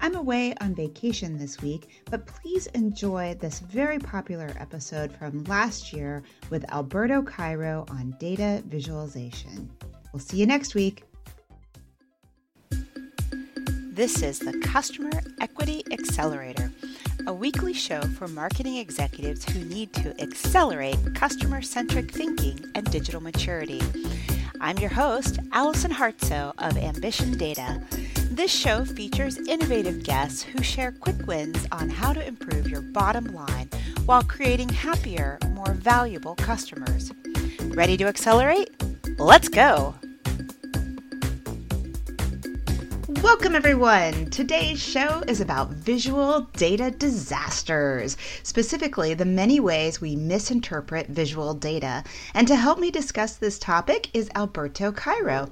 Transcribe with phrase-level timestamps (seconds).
[0.00, 5.92] I'm away on vacation this week, but please enjoy this very popular episode from last
[5.92, 9.70] year with Alberto Cairo on data visualization.
[10.12, 11.04] We'll see you next week.
[13.90, 16.72] This is the Customer Equity Accelerator,
[17.26, 23.20] a weekly show for marketing executives who need to accelerate customer centric thinking and digital
[23.20, 23.82] maturity.
[24.60, 27.82] I'm your host, Allison Hartsoe of Ambition Data.
[28.38, 33.34] This show features innovative guests who share quick wins on how to improve your bottom
[33.34, 33.68] line
[34.06, 37.10] while creating happier, more valuable customers.
[37.62, 38.70] Ready to accelerate?
[39.18, 39.96] Let's go!
[43.22, 44.30] Welcome, everyone.
[44.30, 52.04] Today's show is about visual data disasters, specifically the many ways we misinterpret visual data.
[52.32, 55.50] And to help me discuss this topic is Alberto Cairo.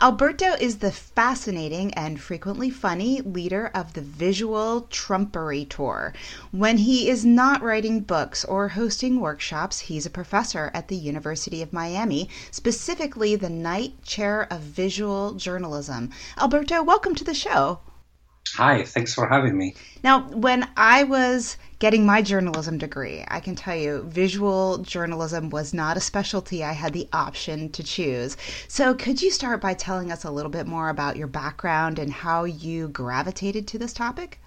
[0.00, 6.12] Alberto is the fascinating and frequently funny leader of the Visual Trumpery Tour.
[6.52, 11.62] When he is not writing books or hosting workshops, he's a professor at the University
[11.62, 16.10] of Miami, specifically the Knight Chair of Visual Journalism.
[16.38, 17.80] Alberto, welcome to the show.
[18.54, 19.74] Hi, thanks for having me.
[20.02, 25.74] Now, when I was getting my journalism degree, I can tell you visual journalism was
[25.74, 28.36] not a specialty I had the option to choose.
[28.66, 32.10] So, could you start by telling us a little bit more about your background and
[32.10, 34.40] how you gravitated to this topic?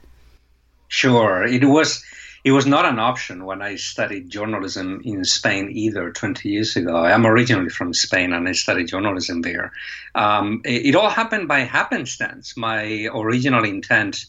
[0.87, 1.45] Sure.
[1.45, 2.03] It was
[2.43, 6.97] it was not an option when I studied journalism in Spain either 20 years ago.
[6.97, 9.71] I'm originally from Spain and I studied journalism there.
[10.15, 12.57] Um, it, it, all happened by happenstance.
[12.57, 14.25] My original intent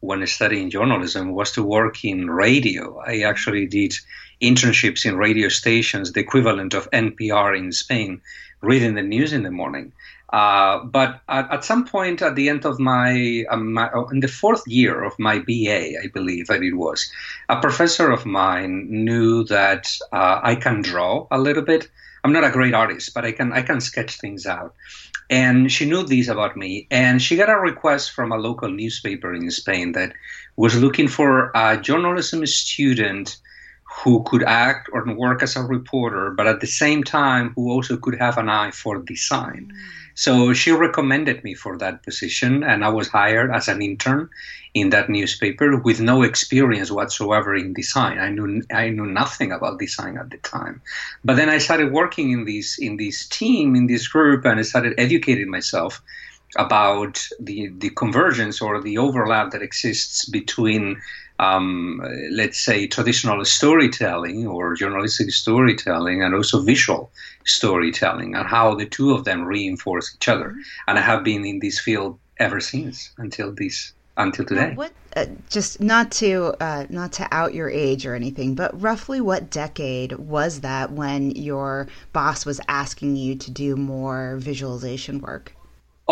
[0.00, 2.98] when studying journalism was to work in radio.
[2.98, 3.94] I actually did
[4.40, 8.22] internships in radio stations, the equivalent of NPR in Spain,
[8.62, 9.92] reading the news in the morning.
[10.32, 14.20] Uh, but at, at, some point at the end of my, um, my, uh, in
[14.20, 17.10] the fourth year of my BA, I believe that it was,
[17.48, 21.88] a professor of mine knew that uh, I can draw a little bit.
[22.22, 24.74] I'm not a great artist, but I can I can sketch things out.
[25.30, 29.32] And she knew this about me, and she got a request from a local newspaper
[29.32, 30.12] in Spain that
[30.56, 33.38] was looking for a journalism student
[34.04, 37.96] who could act or work as a reporter, but at the same time who also
[37.96, 39.72] could have an eye for design.
[39.72, 40.00] Mm.
[40.20, 44.28] So she recommended me for that position, and I was hired as an intern
[44.74, 48.18] in that newspaper with no experience whatsoever in design.
[48.18, 50.82] I knew I knew nothing about design at the time.
[51.24, 54.62] But then I started working in this in this team in this group, and I
[54.62, 56.02] started educating myself
[56.56, 61.00] about the the convergence or the overlap that exists between
[61.40, 62.02] um,
[62.32, 67.10] let's say, traditional storytelling or journalistic storytelling and also visual
[67.44, 70.54] storytelling and how the two of them reinforce each other.
[70.86, 74.72] And I have been in this field ever since until this until today.
[74.74, 79.18] What, uh, just not to uh, not to out your age or anything, but roughly
[79.22, 85.54] what decade was that when your boss was asking you to do more visualization work?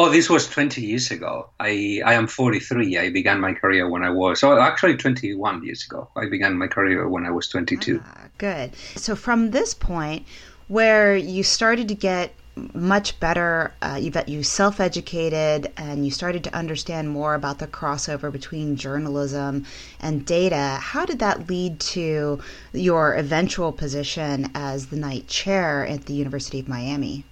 [0.00, 1.50] Oh, this was 20 years ago.
[1.58, 2.98] I, I am 43.
[2.98, 6.08] I began my career when I was, oh, actually 21 years ago.
[6.14, 8.00] I began my career when I was 22.
[8.06, 8.76] Ah, good.
[8.94, 10.24] So from this point,
[10.68, 12.32] where you started to get
[12.74, 17.66] much better, uh, you, you self educated and you started to understand more about the
[17.66, 19.66] crossover between journalism
[19.98, 22.38] and data, how did that lead to
[22.72, 27.24] your eventual position as the Knight Chair at the University of Miami?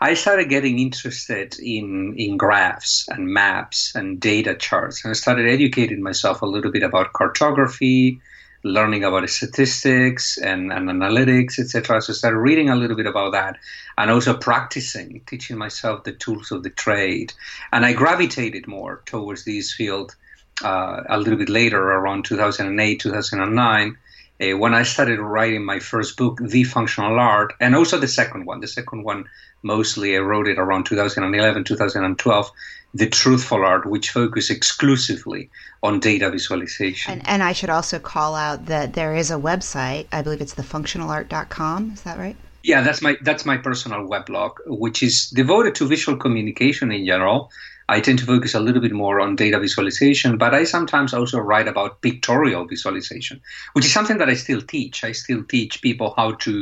[0.00, 5.04] I started getting interested in, in graphs and maps and data charts.
[5.04, 8.20] And I started educating myself a little bit about cartography,
[8.64, 12.02] learning about statistics and, and analytics, etc.
[12.02, 13.58] So I started reading a little bit about that
[13.96, 17.32] and also practicing, teaching myself the tools of the trade.
[17.72, 20.16] And I gravitated more towards this field
[20.62, 23.96] uh, a little bit later, around 2008, 2009.
[24.40, 28.46] Uh, when I started writing my first book, The Functional Art, and also the second
[28.46, 28.60] one.
[28.60, 29.26] The second one,
[29.62, 32.50] mostly I wrote it around 2011, 2012,
[32.94, 35.50] the truthful art, which focus exclusively
[35.82, 37.12] on data visualization.
[37.12, 40.06] And, and I should also call out that there is a website.
[40.10, 41.92] I believe it's thefunctionalart.com.
[41.92, 42.36] Is that right?
[42.62, 47.50] Yeah, that's my that's my personal weblog, which is devoted to visual communication in general.
[47.90, 51.38] I tend to focus a little bit more on data visualization, but I sometimes also
[51.40, 53.40] write about pictorial visualization,
[53.72, 55.02] which is something that I still teach.
[55.02, 56.52] I still teach people how to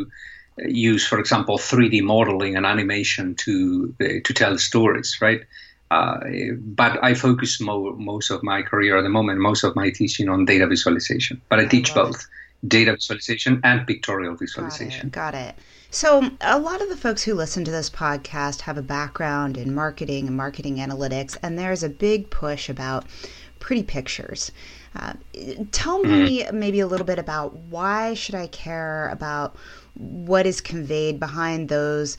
[0.62, 5.42] uh, use, for example, 3D modeling and animation to uh, to tell stories, right?
[5.90, 6.18] Uh,
[6.60, 10.30] but I focus mo- most of my career at the moment, most of my teaching
[10.30, 11.42] on data visualization.
[11.50, 12.68] But I, I teach both it.
[12.76, 15.10] data visualization and pictorial visualization.
[15.10, 15.36] Got it.
[15.36, 15.54] Got it.
[15.90, 19.74] So, a lot of the folks who listen to this podcast have a background in
[19.74, 23.06] marketing and marketing analytics, and there's a big push about
[23.58, 24.50] pretty pictures.
[24.96, 25.12] Uh,
[25.70, 26.58] tell me mm-hmm.
[26.58, 29.56] maybe a little bit about why should I care about
[29.98, 32.16] what is conveyed behind those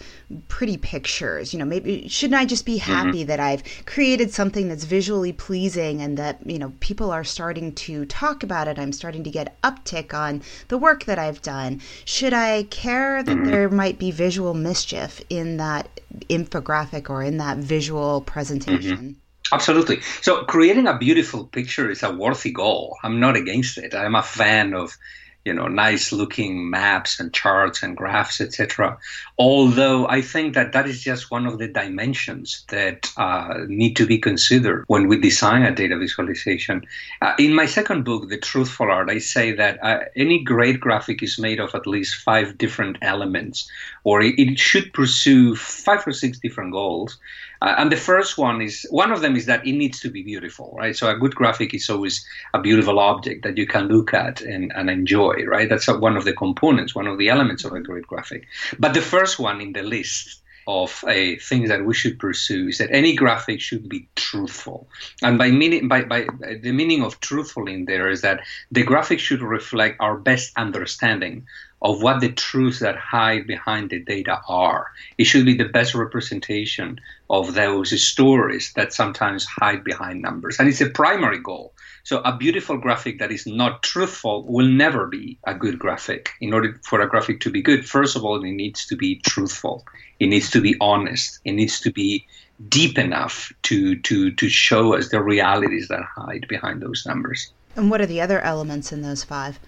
[0.50, 2.92] pretty pictures you know maybe shouldn't i just be mm-hmm.
[2.92, 3.28] happy mm-hmm.
[3.28, 8.06] that i've created something that's visually pleasing and that you know people are starting to
[8.06, 12.34] talk about it i'm starting to get uptick on the work that i've done should
[12.34, 13.50] i care that mm-hmm.
[13.50, 19.29] there might be visual mischief in that infographic or in that visual presentation mm-hmm.
[19.52, 20.02] Absolutely.
[20.22, 22.98] So creating a beautiful picture is a worthy goal.
[23.04, 23.96] I'm not against it.
[23.96, 24.98] I'm a fan of
[25.46, 28.98] you know nice looking maps and charts and graphs etc
[29.38, 34.06] although i think that that is just one of the dimensions that uh, need to
[34.06, 36.86] be considered when we design a data visualization
[37.22, 41.24] uh, in my second book the truthful art i say that uh, any great graphic
[41.24, 43.72] is made of at least five different elements
[44.04, 47.18] or it, it should pursue five or six different goals
[47.62, 50.24] uh, and the first one is one of them is that it needs to be
[50.24, 50.96] beautiful, right?
[50.96, 54.72] So a good graphic is always a beautiful object that you can look at and,
[54.76, 55.68] and enjoy, right?
[55.68, 58.48] That's a, one of the components, one of the elements of a great graphic.
[58.78, 62.78] But the first one in the list of a things that we should pursue is
[62.78, 64.88] that any graphic should be truthful.
[65.24, 66.28] And by meaning by, by
[66.62, 68.42] the meaning of truthful in there is that
[68.72, 71.48] the graphic should reflect our best understanding
[71.82, 74.92] of what the truths that hide behind the data are.
[75.18, 77.00] It should be the best representation
[77.30, 80.60] of those stories that sometimes hide behind numbers.
[80.60, 81.74] And it's a primary goal.
[82.04, 86.32] So a beautiful graphic that is not truthful will never be a good graphic.
[86.42, 89.22] In order for a graphic to be good, first of all, it needs to be
[89.26, 89.86] truthful.
[90.20, 91.40] It needs to be honest.
[91.46, 92.26] It needs to be
[92.68, 97.54] deep enough to, to, to show us the realities that hide behind those numbers.
[97.76, 99.60] And what are the other elements in those five?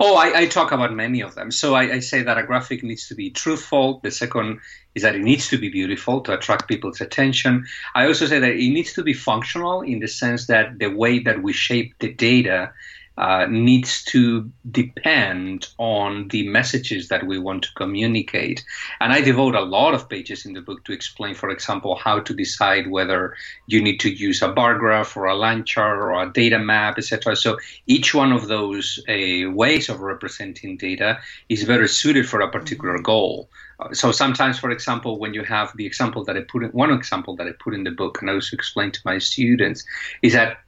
[0.00, 1.50] Oh, I, I, talk about many of them.
[1.50, 4.00] So I, I, say that a graphic needs to be truthful.
[4.02, 4.60] The second
[4.94, 7.66] is that it needs to be beautiful to attract people's attention.
[7.94, 11.20] I also say that it needs to be functional in the sense that the way
[11.20, 12.72] that we shape the data
[13.18, 18.64] uh, needs to depend on the messages that we want to communicate.
[19.00, 22.20] And I devote a lot of pages in the book to explain, for example, how
[22.20, 23.34] to decide whether
[23.66, 26.98] you need to use a bar graph or a line chart or a data map,
[26.98, 27.36] etc.
[27.36, 31.18] So each one of those uh, ways of representing data
[31.48, 33.48] is better suited for a particular goal.
[33.80, 36.90] Uh, so sometimes, for example, when you have the example that I put in, one
[36.90, 39.84] example that I put in the book, and I also explain to my students,
[40.22, 40.58] is that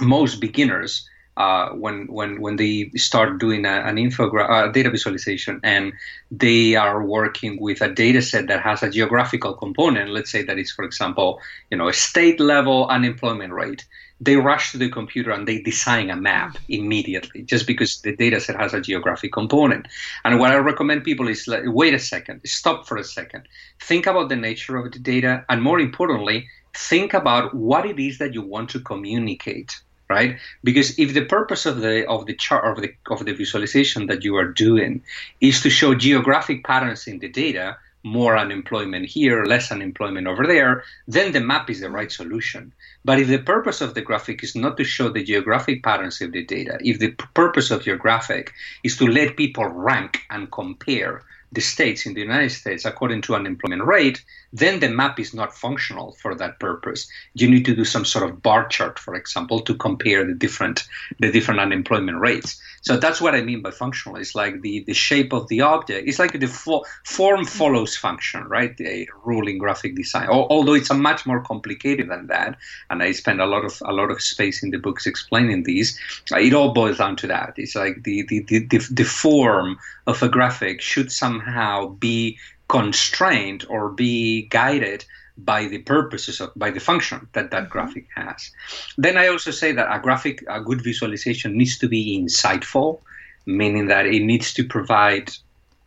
[0.00, 5.92] most beginners uh, when when when they start doing a, an infogra- data visualization and
[6.30, 10.58] they are working with a data set that has a geographical component let's say that
[10.58, 13.84] is for example you know a state level unemployment rate
[14.20, 18.40] they rush to the computer and they design a map immediately just because the data
[18.40, 19.88] set has a geographic component.
[20.24, 23.48] And what i recommend people is like, wait a second stop for a second.
[23.82, 28.18] Think about the nature of the data and more importantly think about what it is
[28.18, 30.38] that you want to communicate right?
[30.62, 34.24] Because if the purpose of the of the chart of the of the visualization that
[34.24, 35.02] you are doing
[35.40, 40.84] is to show geographic patterns in the data, more unemployment here, less unemployment over there,
[41.08, 42.72] then the map is the right solution.
[43.04, 46.32] But if the purpose of the graphic is not to show the geographic patterns of
[46.32, 51.22] the data, if the purpose of your graphic is to let people rank and compare
[51.54, 55.56] the states in the United States according to unemployment rate, then the map is not
[55.56, 57.08] functional for that purpose.
[57.34, 60.84] You need to do some sort of bar chart, for example, to compare the different
[61.20, 62.60] the different unemployment rates.
[62.84, 64.18] So that's what I mean by functional.
[64.18, 66.06] It's like the, the shape of the object.
[66.06, 68.76] It's like the fo- form follows function, right?
[68.76, 70.28] The rule in graphic design.
[70.30, 72.58] O- although it's a much more complicated than that,
[72.90, 75.98] and I spend a lot of a lot of space in the books explaining these.
[76.30, 77.54] It all boils down to that.
[77.56, 82.38] It's like the the, the, the, the form of a graphic should somehow be
[82.68, 87.72] constrained or be guided by the purposes of by the function that that mm-hmm.
[87.72, 88.50] graphic has.
[88.96, 93.00] Then I also say that a graphic, a good visualization needs to be insightful,
[93.46, 95.32] meaning that it needs to provide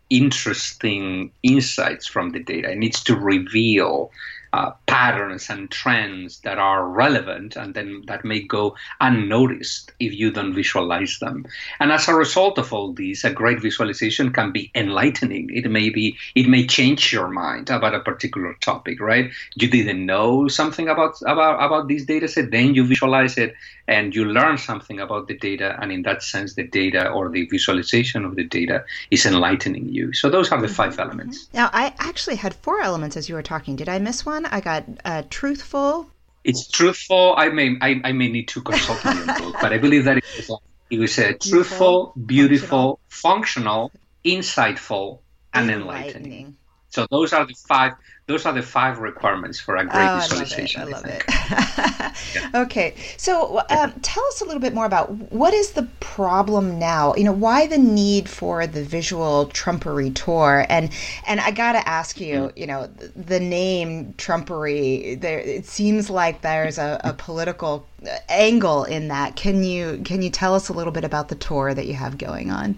[0.10, 2.72] interesting insights from the data.
[2.72, 4.12] It needs to reveal
[4.58, 10.32] uh, patterns and trends that are relevant and then that may go unnoticed if you
[10.32, 11.46] don't visualize them.
[11.80, 15.50] And as a result of all these, a great visualization can be enlightening.
[15.54, 19.30] It may be, it may change your mind about a particular topic, right?
[19.56, 23.54] You didn't know something about about about this data set, then you visualize it
[23.88, 27.46] and you learn something about the data, and in that sense, the data or the
[27.46, 30.14] visualization of the data is enlightening you.
[30.14, 31.02] So those are the five mm-hmm.
[31.02, 31.48] elements.
[31.54, 33.76] Now, I actually had four elements as you were talking.
[33.76, 34.46] Did I miss one?
[34.52, 36.10] I got uh, truthful.
[36.44, 37.36] It's truthful.
[37.38, 40.24] I may I, I may need to consult your book, but I believe that it
[40.36, 43.92] was, like, it was a truthful, beautiful, functional,
[44.26, 45.20] insightful,
[45.54, 46.32] and enlightening.
[46.32, 46.58] enlightening.
[46.90, 47.94] So those are the five
[48.28, 50.82] those are the five requirements for a great oh, visualization.
[50.82, 51.24] I love it.
[51.28, 52.56] I love it.
[52.56, 57.16] Okay, so um, tell us a little bit more about what is the problem now.
[57.16, 60.66] You know, why the need for the visual trumpery tour?
[60.68, 60.92] And
[61.26, 62.58] and I got to ask you, mm.
[62.58, 65.16] you know, the name trumpery.
[65.16, 67.88] There, it seems like there's a, a political
[68.28, 69.38] angle in that.
[69.38, 72.18] Can you can you tell us a little bit about the tour that you have
[72.18, 72.78] going on?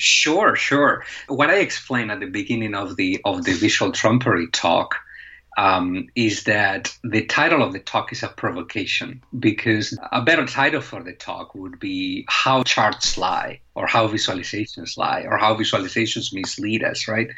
[0.00, 1.04] Sure, sure.
[1.28, 4.96] What I explained at the beginning of the of the visual trumpery talk
[5.58, 10.80] um, is that the title of the talk is a provocation because a better title
[10.80, 16.32] for the talk would be how charts lie or how visualizations lie or how visualizations
[16.32, 17.28] mislead us, right?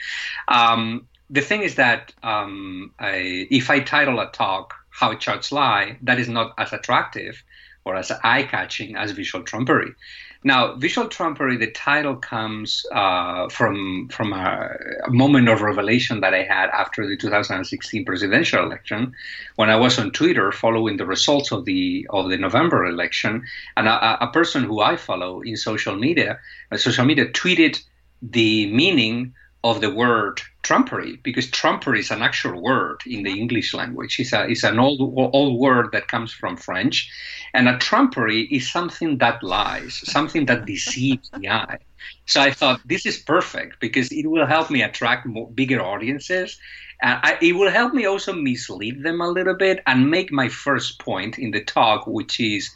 [0.47, 5.97] Um, the thing is that um, I, if I title a talk how charts lie,
[6.03, 7.43] that is not as attractive
[7.85, 9.95] or as eye catching as visual trumpery.
[10.45, 14.77] Now, visual trumpery, the title comes uh, from from a,
[15.09, 19.15] moment of revelation that I had after the 2016 presidential election,
[19.55, 23.45] when I was on Twitter following the results of the of the November election,
[23.77, 26.41] and a, a person who I follow in social media,
[26.73, 27.81] uh, social media tweeted
[28.21, 29.35] the meaning
[29.65, 34.19] of the word trumpery because trumpery is an actual word in the English language.
[34.19, 37.11] It's, a, it's an old, old word that comes from French.
[37.55, 41.79] And a trumpery is something that lies, something that deceives the eye.
[42.27, 46.59] So I thought this is perfect because it will help me attract more, bigger audiences.
[47.03, 50.49] Uh, I, it will help me also mislead them a little bit and make my
[50.49, 52.71] first point in the talk, which is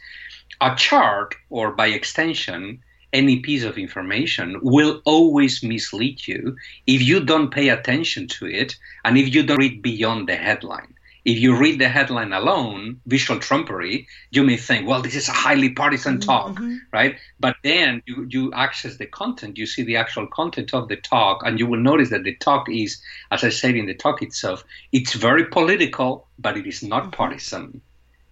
[0.61, 2.81] a chart, or by extension,
[3.13, 8.75] any piece of information will always mislead you if you don't pay attention to it
[9.05, 10.93] and if you don't read beyond the headline.
[11.27, 15.33] If you read the headline alone, visual trumpery, you may think, well, this is a
[15.33, 16.29] highly partisan mm-hmm.
[16.29, 16.77] talk, mm-hmm.
[16.93, 17.17] right?
[17.37, 21.41] But then you, you access the content, you see the actual content of the talk,
[21.45, 24.63] and you will notice that the talk is, as I said in the talk itself,
[24.93, 27.11] it's very political, but it is not mm-hmm.
[27.11, 27.81] partisan.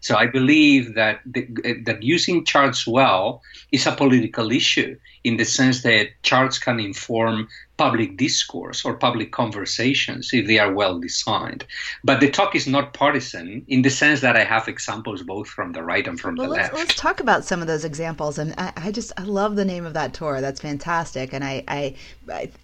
[0.05, 1.47] So I believe that the,
[1.85, 7.47] that using charts well is a political issue in the sense that charts can inform
[7.77, 11.65] public discourse or public conversations if they are well designed.
[12.03, 15.73] But the talk is not partisan in the sense that I have examples both from
[15.73, 16.75] the right and from well, the let's, left.
[16.75, 18.37] Let's talk about some of those examples.
[18.37, 20.39] And I, I, just I love the name of that tour.
[20.41, 21.33] That's fantastic.
[21.33, 21.95] And I I,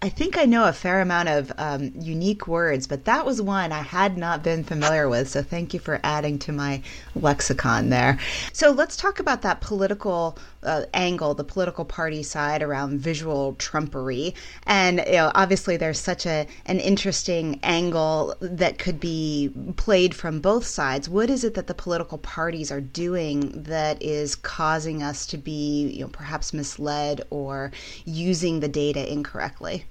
[0.00, 3.72] I think I know a fair amount of um, unique words, but that was one
[3.72, 5.28] I had not been familiar with.
[5.28, 6.80] So thank you for adding to my
[7.14, 8.18] lexicon there.
[8.52, 14.34] So let's talk about that political uh, angle, the political party side around visual trumpery.
[14.66, 20.40] And you know, obviously, there's such a an interesting angle that could be played from
[20.40, 21.08] both sides.
[21.08, 25.88] What is it that the political parties are doing that is causing us to be,
[25.88, 27.72] you know, perhaps misled or
[28.04, 29.84] using the data incorrectly?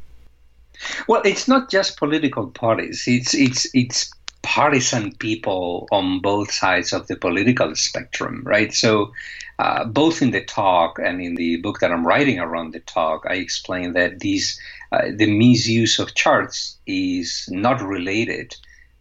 [1.08, 3.04] Well, it's not just political parties.
[3.08, 4.12] It's it's it's
[4.52, 8.74] partisan people on both sides of the political spectrum, right?
[8.74, 9.14] So
[9.60, 13.26] uh, both in the talk and in the book that I'm writing around the talk,
[13.30, 14.60] I explain that these
[14.92, 18.54] uh, the misuse of charts is not related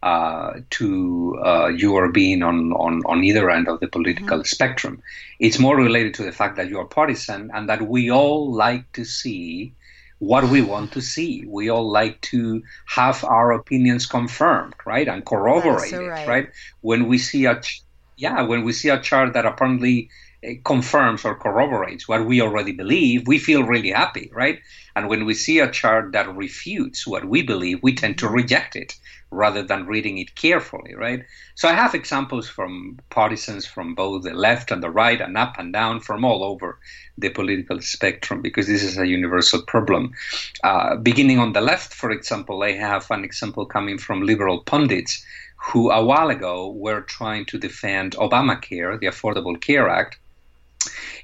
[0.04, 4.54] uh, to uh, your being on, on, on either end of the political mm-hmm.
[4.56, 5.02] spectrum.
[5.40, 8.92] It's more related to the fact that you are partisan and that we all like
[8.92, 9.72] to see
[10.20, 11.44] what we want to see.
[11.48, 16.28] We all like to have our opinions confirmed, right, and corroborated, so right.
[16.28, 16.48] right.
[16.82, 17.60] When we see a,
[18.16, 20.10] yeah, when we see a chart that apparently
[20.42, 24.60] eh, confirms or corroborates what we already believe, we feel really happy, right?
[24.94, 28.76] And when we see a chart that refutes what we believe, we tend to reject
[28.76, 28.94] it
[29.30, 31.24] rather than reading it carefully, right?
[31.54, 35.58] So I have examples from partisans from both the left and the right and up
[35.58, 36.78] and down from all over
[37.16, 40.12] the political spectrum because this is a universal problem.
[40.64, 45.24] Uh, beginning on the left, for example, I have an example coming from liberal pundits
[45.56, 50.18] who a while ago were trying to defend Obamacare, the Affordable Care Act,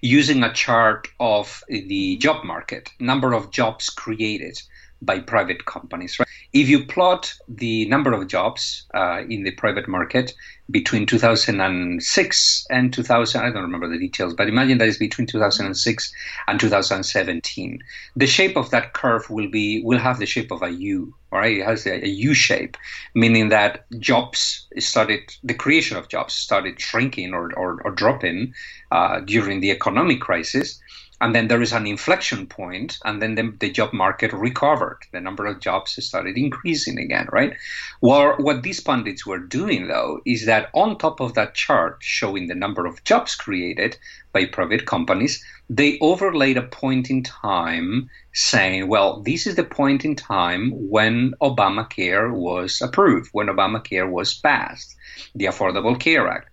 [0.02, 4.60] using a chart of the job market, number of jobs created
[5.06, 6.18] by private companies.
[6.18, 6.28] Right?
[6.52, 10.34] If you plot the number of jobs uh, in the private market
[10.70, 16.12] between 2006 and 2000, I don't remember the details, but imagine that is between 2006
[16.48, 17.82] and 2017.
[18.16, 21.58] The shape of that curve will be will have the shape of a U, right?
[21.58, 22.76] It has a, a U shape,
[23.14, 28.52] meaning that jobs started, the creation of jobs started shrinking or, or, or dropping
[28.90, 30.80] uh, during the economic crisis
[31.20, 34.98] and then there is an inflection point and then the, the, job market recovered.
[35.12, 37.54] The number of jobs started increasing again right?
[38.00, 42.46] Well what these pundits were doing though is that on top of that chart showing
[42.46, 43.96] the number of jobs created
[44.32, 50.04] by private companies they overlaid a point in time saying well this is the point
[50.04, 54.96] in time when obamacare was approved when obamacare was passed
[55.34, 56.50] the affordable care act.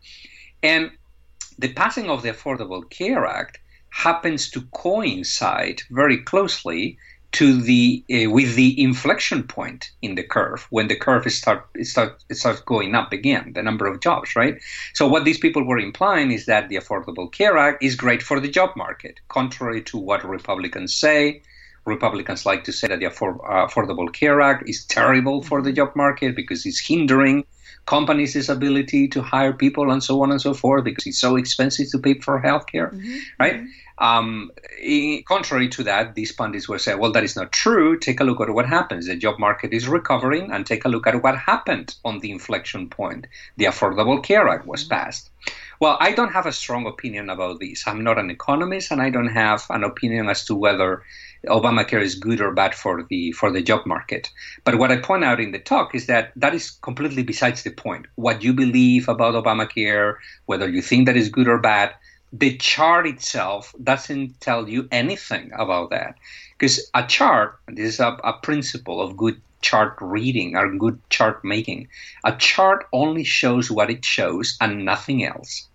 [0.62, 0.92] And
[1.60, 3.60] the passing of the affordable care act
[3.94, 6.98] happens to coincide very closely
[7.32, 11.68] to the uh, with the inflection point in the curve when the curve is start
[11.76, 14.56] it start it starts going up again the number of jobs right
[14.94, 18.40] so what these people were implying is that the affordable care act is great for
[18.40, 21.42] the job market contrary to what republicans say
[21.86, 25.72] republicans like to say that the Affor- uh, affordable care act is terrible for the
[25.72, 27.46] job market because it's hindering
[27.86, 31.90] companies' ability to hire people and so on and so forth because it's so expensive
[31.92, 33.18] to pay for healthcare, mm-hmm.
[33.40, 33.56] right?
[33.56, 33.68] Mm-hmm.
[33.98, 37.98] Um, in, contrary to that, these pundits were saying, well, that is not true.
[37.98, 39.08] Take a look at what happens.
[39.08, 42.90] The job market is recovering, and take a look at what happened on the inflection
[42.90, 43.28] point.
[43.58, 44.96] The Affordable Care Act was mm-hmm.
[44.96, 45.30] passed.
[45.80, 47.86] Well, I don't have a strong opinion about this.
[47.86, 51.04] I'm not an economist, and I don't have an opinion as to whether
[51.48, 54.32] Obamacare is good or bad for the for the job market.
[54.64, 57.72] But what I point out in the talk is that that is completely besides the
[57.72, 58.06] point.
[58.16, 60.16] What you believe about Obamacare,
[60.46, 61.94] whether you think that is good or bad,
[62.34, 66.16] the chart itself doesn't tell you anything about that.
[66.58, 71.46] Because a chart, this is a, a principle of good chart reading or good chart
[71.46, 71.88] making.
[72.24, 75.68] A chart only shows what it shows and nothing else.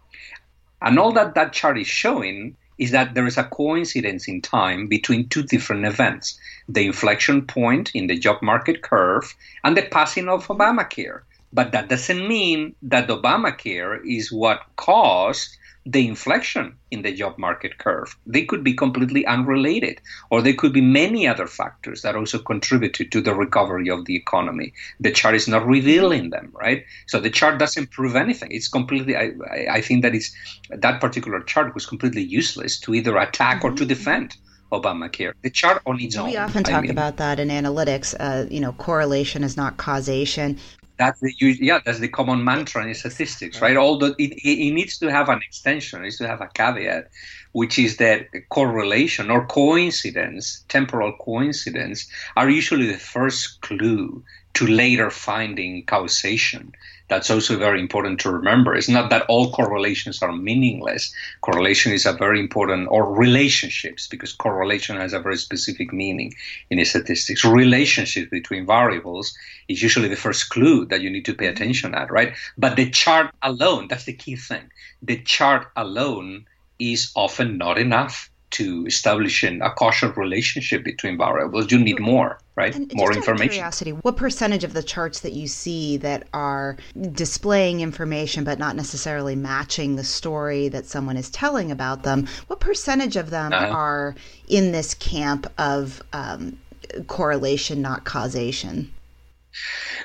[0.83, 4.89] And all that that chart is showing is that there is a coincidence in time
[4.89, 10.29] between two different events the inflection point in the job market curve and the passing
[10.29, 11.23] of Obamacare.
[11.53, 15.57] But that doesn't mean that Obamacare is what caused
[15.87, 18.15] the inflection in the job market curve.
[18.27, 23.11] They could be completely unrelated, or there could be many other factors that also contributed
[23.13, 24.75] to the recovery of the economy.
[25.01, 26.85] The chart is not revealing them, right?
[27.07, 28.53] So the chart doesn't prove anything.
[28.53, 29.17] It's completely.
[29.17, 29.33] I,
[29.71, 30.35] I think that is
[30.69, 33.89] that particular chart was completely useless to either attack or to mm-hmm.
[33.89, 34.37] defend.
[34.71, 35.33] Obamacare.
[35.41, 36.29] The chart on its own.
[36.29, 36.91] We often talk I mean.
[36.91, 38.15] about that in analytics.
[38.21, 40.59] Uh, you know, correlation is not causation.
[40.99, 43.77] That's the yeah, that's the common mantra in statistics, right?
[43.77, 47.09] Although it, it needs to have an extension, it needs to have a caveat,
[47.53, 55.09] which is that correlation or coincidence, temporal coincidence, are usually the first clue to later
[55.11, 56.73] finding causation
[57.09, 58.75] that's also very important to remember.
[58.75, 61.13] It's not that all correlations are meaningless.
[61.41, 66.35] Correlation is a very important, or relationships, because correlation has a very specific meaning
[66.71, 67.45] in statistics.
[67.45, 69.37] Relationships between variables
[69.69, 71.57] is usually the first clue that you need to pay mm-hmm.
[71.57, 72.35] attention at, right?
[72.57, 74.71] But the chart alone, that's the key thing.
[75.03, 76.47] The chart alone
[76.79, 81.71] is often not enough to establishing a causal relationship between variables.
[81.71, 82.05] You need mm-hmm.
[82.05, 82.75] more, right?
[82.75, 83.51] And more information.
[83.51, 86.77] curiosity, what percentage of the charts that you see that are
[87.13, 92.27] displaying information but not necessarily matching the story that someone is telling about them?
[92.49, 93.67] What percentage of them uh-huh.
[93.67, 94.15] are
[94.49, 96.59] in this camp of um,
[97.07, 98.93] correlation, not causation?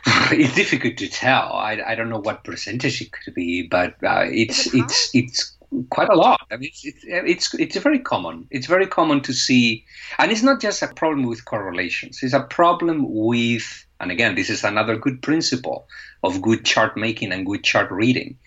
[0.32, 1.54] it's difficult to tell.
[1.54, 5.53] I, I don't know what percentage it could be, but uh, it's it it's it's
[5.90, 6.40] quite a lot.
[6.52, 8.48] I mean, it's, it's, it's very common.
[8.52, 9.86] It's very common to see,
[10.20, 12.22] and it's not just a problem with correlations.
[12.22, 15.88] It's a problem with, and again, this is another good principle
[16.24, 18.38] of good chart making and good chart reading.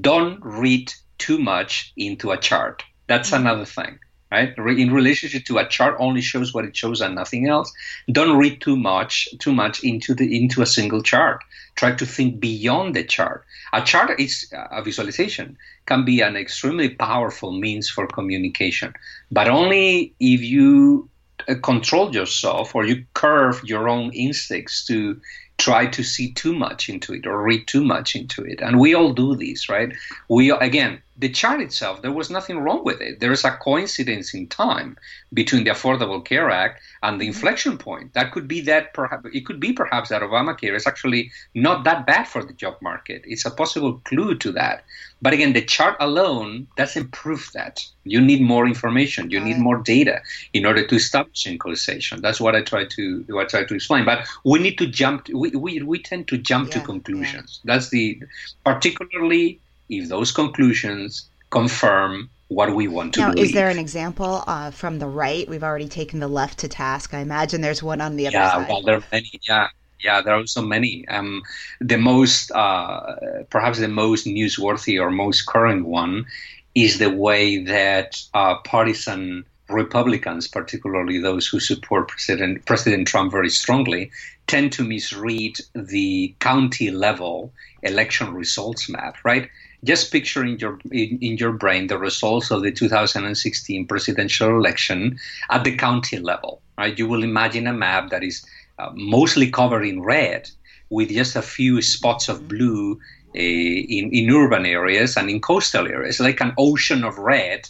[0.00, 2.82] Don't read too much into a chart.
[3.06, 3.46] That's mm-hmm.
[3.46, 3.98] another thing.
[4.30, 4.56] Right?
[4.56, 7.72] In relationship to a chart only shows what it shows and nothing else.
[8.10, 11.42] Don't read too much too much into the into a single chart.
[11.76, 13.44] Try to think beyond the chart.
[13.72, 18.92] A chart is a visualization can be an extremely powerful means for communication,
[19.30, 21.08] but only if you
[21.48, 25.20] uh, control yourself or you curve your own instincts to
[25.56, 28.60] try to see too much into it or read too much into it.
[28.60, 29.92] And we all do this, right?
[30.28, 33.18] We again, the chart itself, there was nothing wrong with it.
[33.18, 34.96] There is a coincidence in time
[35.32, 37.34] between the Affordable Care Act and the mm-hmm.
[37.34, 38.14] inflection point.
[38.14, 42.06] That could be that perhaps it could be perhaps that Obamacare is actually not that
[42.06, 43.22] bad for the job market.
[43.24, 44.84] It's a possible clue to that.
[45.20, 47.84] But again, the chart alone doesn't prove that.
[48.04, 49.30] You need more information.
[49.30, 52.22] You need more data in order to establish causation.
[52.22, 54.04] That's what I try to what I try to explain.
[54.04, 55.24] But we need to jump.
[55.24, 57.60] To, we, we we tend to jump yeah, to conclusions.
[57.64, 57.74] Yeah.
[57.74, 58.22] That's the
[58.64, 63.46] particularly if those conclusions confirm what we want to now, believe.
[63.46, 65.48] Is there an example uh, from the right?
[65.48, 67.14] We've already taken the left to task.
[67.14, 68.60] I imagine there's one on the other yeah, side.
[68.60, 69.30] Yeah, well, there are many.
[69.46, 69.68] Yeah,
[70.02, 71.06] yeah, there are so many.
[71.08, 71.42] Um,
[71.80, 73.16] the most, uh,
[73.50, 76.26] perhaps the most newsworthy or most current one,
[76.74, 83.50] is the way that uh, partisan Republicans, particularly those who support President President Trump very
[83.50, 84.10] strongly,
[84.46, 89.16] tend to misread the county level election results map.
[89.22, 89.50] Right?
[89.84, 95.18] Just picture in your in, in your brain the results of the 2016 presidential election
[95.50, 96.60] at the county level.
[96.76, 96.98] Right?
[96.98, 98.44] You will imagine a map that is
[98.78, 100.50] uh, mostly covered in red,
[100.90, 102.98] with just a few spots of blue
[103.34, 107.68] uh, in in urban areas and in coastal areas, like an ocean of red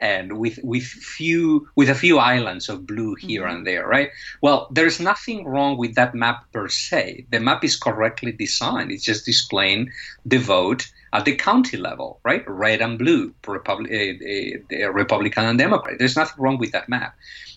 [0.00, 3.56] and with with few with a few islands of blue here mm-hmm.
[3.56, 4.10] and there, right?
[4.40, 7.26] Well, there's nothing wrong with that map per se.
[7.30, 8.90] The map is correctly designed.
[8.90, 9.90] It's just displaying
[10.24, 12.44] the vote at the county level, right?
[12.48, 15.98] Red and blue, Republic, uh, uh, Republican and Democrat.
[15.98, 17.16] There's nothing wrong with that map.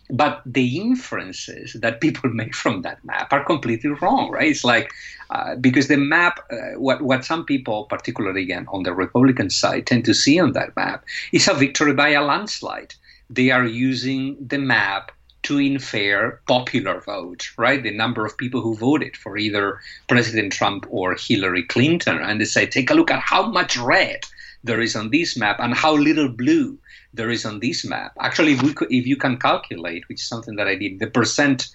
[0.09, 4.49] But the inferences that people make from that map are completely wrong, right?
[4.49, 4.91] It's like
[5.33, 9.87] uh, because the map, uh, what what some people, particularly again on the Republican side,
[9.87, 12.93] tend to see on that map is a victory by a landslide.
[13.29, 15.11] They are using the map
[15.43, 17.81] to infer popular vote, right?
[17.81, 22.45] The number of people who voted for either President Trump or Hillary Clinton, and they
[22.45, 24.21] say, take a look at how much red
[24.63, 26.77] there is on this map and how little blue
[27.13, 28.13] there is on this map.
[28.21, 31.07] Actually, if, we could, if you can calculate, which is something that I did, the
[31.07, 31.67] percent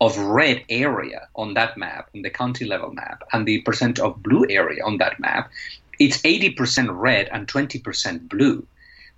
[0.00, 4.22] of red area on that map, on the county level map, and the percent of
[4.22, 5.50] blue area on that map,
[5.98, 8.66] it's 80% red and 20% blue.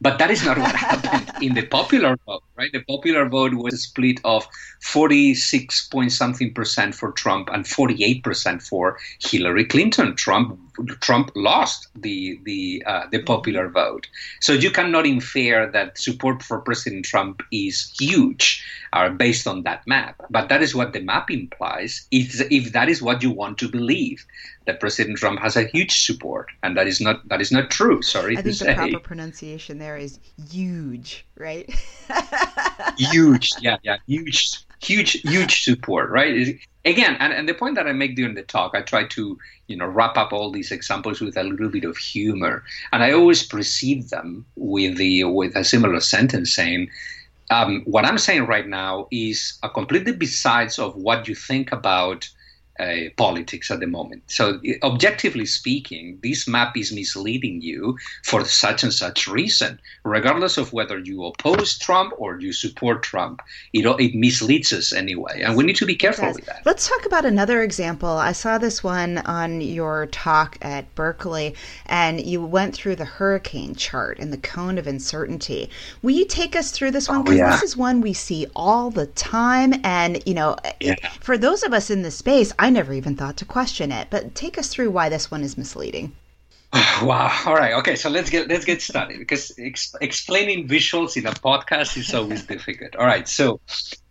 [0.00, 2.70] But that is not what happened in the popular vote, right?
[2.72, 4.46] The popular vote was a split of
[4.80, 10.14] 46 point something percent for Trump and 48 percent for Hillary Clinton.
[10.14, 10.59] Trump
[11.00, 14.06] Trump lost the the uh, the popular vote,
[14.40, 19.87] so you cannot infer that support for President Trump is huge, uh, based on that
[19.87, 20.20] map.
[20.28, 22.06] But that is what the map implies.
[22.11, 24.26] If if that is what you want to believe,
[24.66, 28.02] that President Trump has a huge support, and that is not that is not true.
[28.02, 28.66] Sorry I think say.
[28.66, 30.18] the proper pronunciation there is
[30.50, 31.72] huge, right?
[32.98, 36.59] huge, yeah, yeah, huge, huge, huge support, right?
[36.85, 39.76] Again, and, and the point that I make during the talk, I try to you
[39.76, 43.42] know wrap up all these examples with a little bit of humor, and I always
[43.42, 46.90] precede them with the with a similar sentence saying.
[47.48, 52.29] Um, what I'm saying right now is a completely besides of what you think about
[52.78, 54.22] uh, politics at the moment.
[54.26, 60.72] So, objectively speaking, this map is misleading you for such and such reason, regardless of
[60.72, 63.42] whether you oppose Trump or you support Trump.
[63.72, 66.62] It, it misleads us anyway, and we need to be careful with that.
[66.64, 68.08] Let's talk about another example.
[68.08, 71.54] I saw this one on your talk at Berkeley,
[71.86, 75.70] and you went through the hurricane chart and the cone of uncertainty.
[76.02, 77.22] Will you take us through this one?
[77.22, 77.50] Because oh, yeah.
[77.50, 80.94] this is one we see all the time, and you know, yeah.
[81.20, 84.35] for those of us in the space, I never even thought to question it, but
[84.35, 86.12] take us through why this one is misleading.
[87.02, 87.42] Wow.
[87.46, 87.74] All right.
[87.74, 87.94] Okay.
[87.96, 92.44] So let's get let's get started because ex- explaining visuals in a podcast is always
[92.44, 92.96] difficult.
[92.96, 93.29] All right.
[93.29, 93.61] So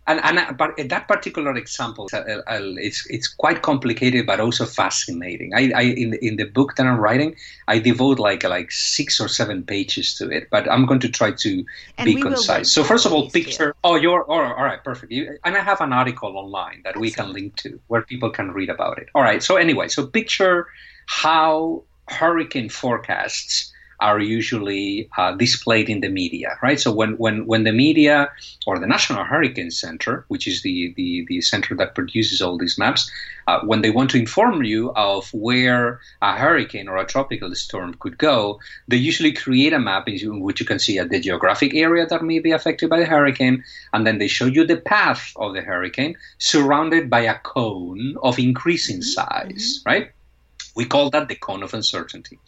[0.06, 2.42] and, and but that particular example, uh, uh,
[2.76, 5.52] it's it's quite complicated, but also fascinating.
[5.54, 7.34] I, I in the, in the book that I'm writing,
[7.66, 10.48] I devote like like six or seven pages to it.
[10.50, 11.64] But I'm going to try to
[11.98, 12.70] and be concise.
[12.70, 13.74] So first of all, picture.
[13.82, 15.10] Oh, you're all right, all right, perfect.
[15.10, 17.00] You, and I have an article online that Excellent.
[17.00, 19.08] we can link to where people can read about it.
[19.14, 19.42] All right.
[19.42, 20.68] So anyway, so picture
[21.06, 26.80] how hurricane forecasts are usually uh, displayed in the media, right?
[26.80, 28.30] So when, when, when the media
[28.66, 32.78] or the National Hurricane Center, which is the, the, the center that produces all these
[32.78, 33.10] maps,
[33.46, 37.94] uh, when they want to inform you of where a hurricane or a tropical storm
[38.00, 42.06] could go, they usually create a map in which you can see the geographic area
[42.06, 45.54] that may be affected by the hurricane, and then they show you the path of
[45.54, 49.02] the hurricane surrounded by a cone of increasing mm-hmm.
[49.02, 49.88] size, mm-hmm.
[49.88, 50.10] right?
[50.76, 52.38] We call that the cone of uncertainty.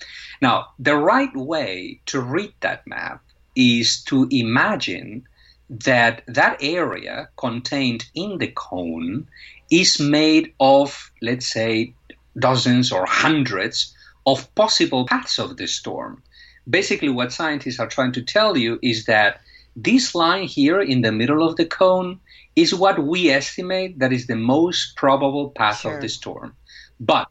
[0.43, 3.23] Now, the right way to read that map
[3.57, 5.27] is to imagine
[5.71, 9.27] that that area contained in the cone
[9.71, 11.95] is made of, let's say,
[12.39, 13.95] dozens or hundreds
[14.27, 16.23] of possible paths of the storm.
[16.69, 19.41] Basically, what scientists are trying to tell you is that
[19.75, 22.21] this line here in the middle of the cone
[22.57, 25.95] is what we estimate that is the most probable path sure.
[25.95, 26.55] of the storm.
[27.01, 27.29] But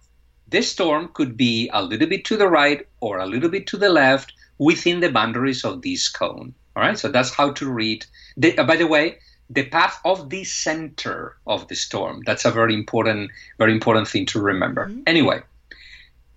[0.49, 3.77] this storm could be a little bit to the right or a little bit to
[3.77, 6.53] the left within the boundaries of this cone.
[6.75, 8.05] All right, so that's how to read.
[8.37, 9.17] The, uh, by the way,
[9.49, 12.21] the path of the center of the storm.
[12.25, 14.87] That's a very important, very important thing to remember.
[14.87, 15.01] Mm-hmm.
[15.07, 15.41] Anyway,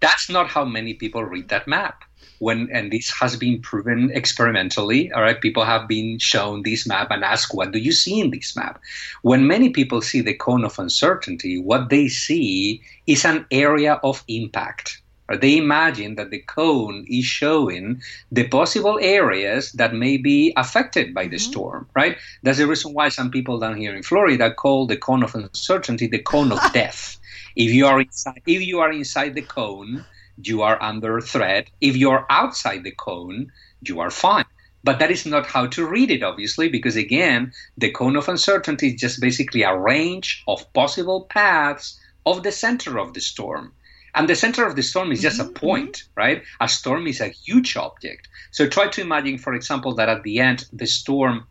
[0.00, 2.04] that's not how many people read that map
[2.38, 7.10] when and this has been proven experimentally all right people have been shown this map
[7.10, 8.80] and asked what do you see in this map
[9.22, 14.24] when many people see the cone of uncertainty what they see is an area of
[14.28, 15.02] impact
[15.38, 18.02] they imagine that the cone is showing
[18.32, 21.50] the possible areas that may be affected by the mm-hmm.
[21.50, 22.16] storm, right?
[22.42, 26.08] That's the reason why some people down here in Florida call the cone of uncertainty
[26.08, 27.18] the cone of death.
[27.54, 30.04] If you are inside, if you are inside the cone,
[30.42, 31.70] you are under threat.
[31.80, 34.44] If you're outside the cone, you are fine.
[34.82, 38.88] But that is not how to read it, obviously, because again, the cone of uncertainty
[38.88, 43.72] is just basically a range of possible paths of the center of the storm.
[44.14, 45.50] And the center of the storm is just mm-hmm.
[45.50, 46.42] a point, right?
[46.60, 48.28] A storm is a huge object.
[48.50, 51.46] So try to imagine, for example, that at the end the storm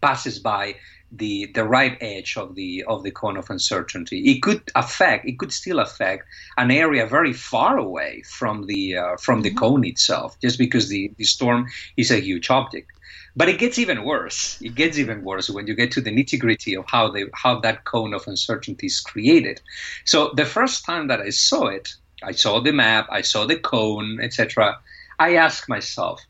[0.00, 0.76] passes by
[1.12, 4.30] the the right edge of the of the cone of uncertainty.
[4.30, 9.16] It could affect, it could still affect an area very far away from the uh,
[9.16, 9.58] from the mm-hmm.
[9.58, 12.90] cone itself, just because the, the storm is a huge object.
[13.36, 14.60] But it gets even worse.
[14.60, 17.60] It gets even worse when you get to the nitty gritty of how they how
[17.60, 19.60] that cone of uncertainty is created.
[20.04, 23.56] So the first time that I saw it, I saw the map, I saw the
[23.56, 24.78] cone, etc.
[25.18, 26.20] I asked myself,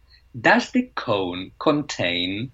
[0.41, 2.51] does the cone contain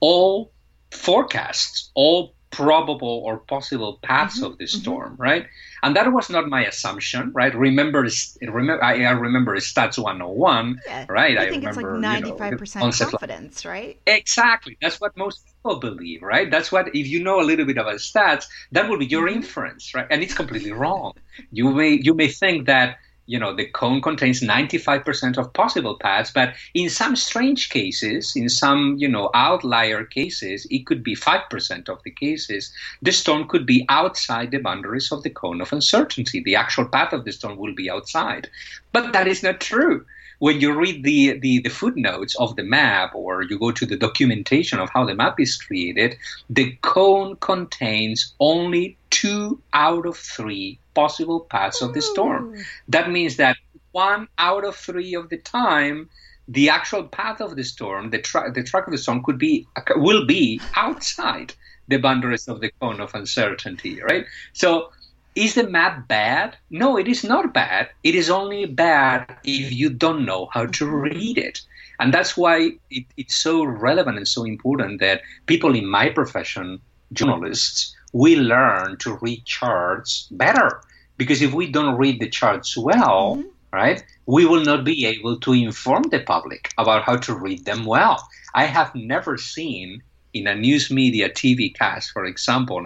[0.00, 0.50] all
[0.90, 4.80] forecasts all probable or possible paths mm-hmm, of the mm-hmm.
[4.80, 5.22] storm, mm-hmm.
[5.22, 5.46] right?
[5.82, 7.54] And that was not my assumption, right?
[7.54, 8.08] Remember,
[8.40, 11.38] remember, I, I remember Stats 101, yeah, right?
[11.38, 14.00] I, I think remember, it's like 95% you know, confidence, right?
[14.06, 14.76] Exactly.
[14.80, 16.50] That's what most people believe, right?
[16.50, 19.36] That's what, if you know a little bit about stats, that will be your mm-hmm.
[19.36, 20.06] inference, right?
[20.10, 21.12] And it's completely wrong.
[21.52, 26.30] You may, you may think that you know, the cone contains 95% of possible paths,
[26.34, 31.88] but in some strange cases, in some, you know, outlier cases, it could be 5%
[31.90, 36.42] of the cases, the stone could be outside the boundaries of the cone of uncertainty.
[36.42, 38.48] The actual path of the stone will be outside.
[38.92, 40.06] But that is not true
[40.38, 43.96] when you read the, the, the, footnotes of the map or you go to the
[43.96, 46.16] documentation of how the map is created,
[46.48, 52.56] the cone contains only two out of three possible paths of the storm.
[52.88, 53.56] That means that
[53.92, 56.08] one out of three of the time,
[56.46, 59.66] the actual path of the storm, the, tra- the track of the storm, could be
[59.96, 61.54] will be outside
[61.88, 64.26] the boundaries of the cone of uncertainty, right?
[64.52, 64.92] So
[65.38, 66.56] is the map bad?
[66.68, 67.88] No, it is not bad.
[68.02, 71.60] It is only bad if you don't know how to read it.
[72.00, 76.80] And that's why it, it's so relevant and so important that people in my profession,
[77.12, 80.82] journalists, we learn to read charts better.
[81.16, 83.48] Because if we don't read the charts well, mm-hmm.
[83.72, 87.84] right, we will not be able to inform the public about how to read them
[87.84, 88.26] well.
[88.54, 90.02] I have never seen
[90.34, 92.84] in a news media TV cast, for example,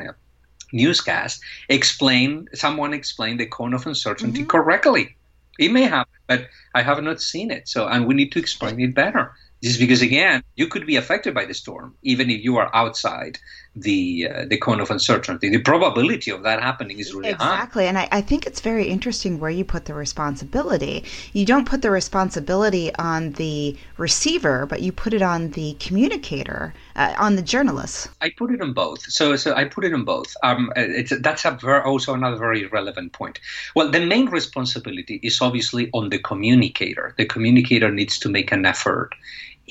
[0.73, 4.49] newscast explain someone explain the cone of uncertainty mm-hmm.
[4.49, 5.17] correctly.
[5.59, 7.69] It may happen, but I have not seen it.
[7.69, 9.35] So, and we need to explain it better.
[9.63, 13.39] Just because, again, you could be affected by the storm, even if you are outside
[13.75, 15.49] the uh, the cone of uncertainty.
[15.49, 17.47] The probability of that happening is really exactly.
[17.47, 17.55] high.
[17.55, 21.05] Exactly, and I, I think it's very interesting where you put the responsibility.
[21.33, 26.75] You don't put the responsibility on the receiver, but you put it on the communicator,
[26.97, 28.11] uh, on the journalist.
[28.21, 29.03] I put it on both.
[29.11, 30.37] So, so I put it on both.
[30.43, 33.41] Um, it's that's a very, also another very relevant point.
[33.75, 37.15] Well, the main responsibility is obviously on the communicator.
[37.17, 39.15] The communicator needs to make an effort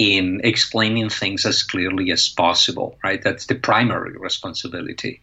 [0.02, 3.22] in explaining things as clearly as possible, right?
[3.22, 5.22] That's the primary responsibility.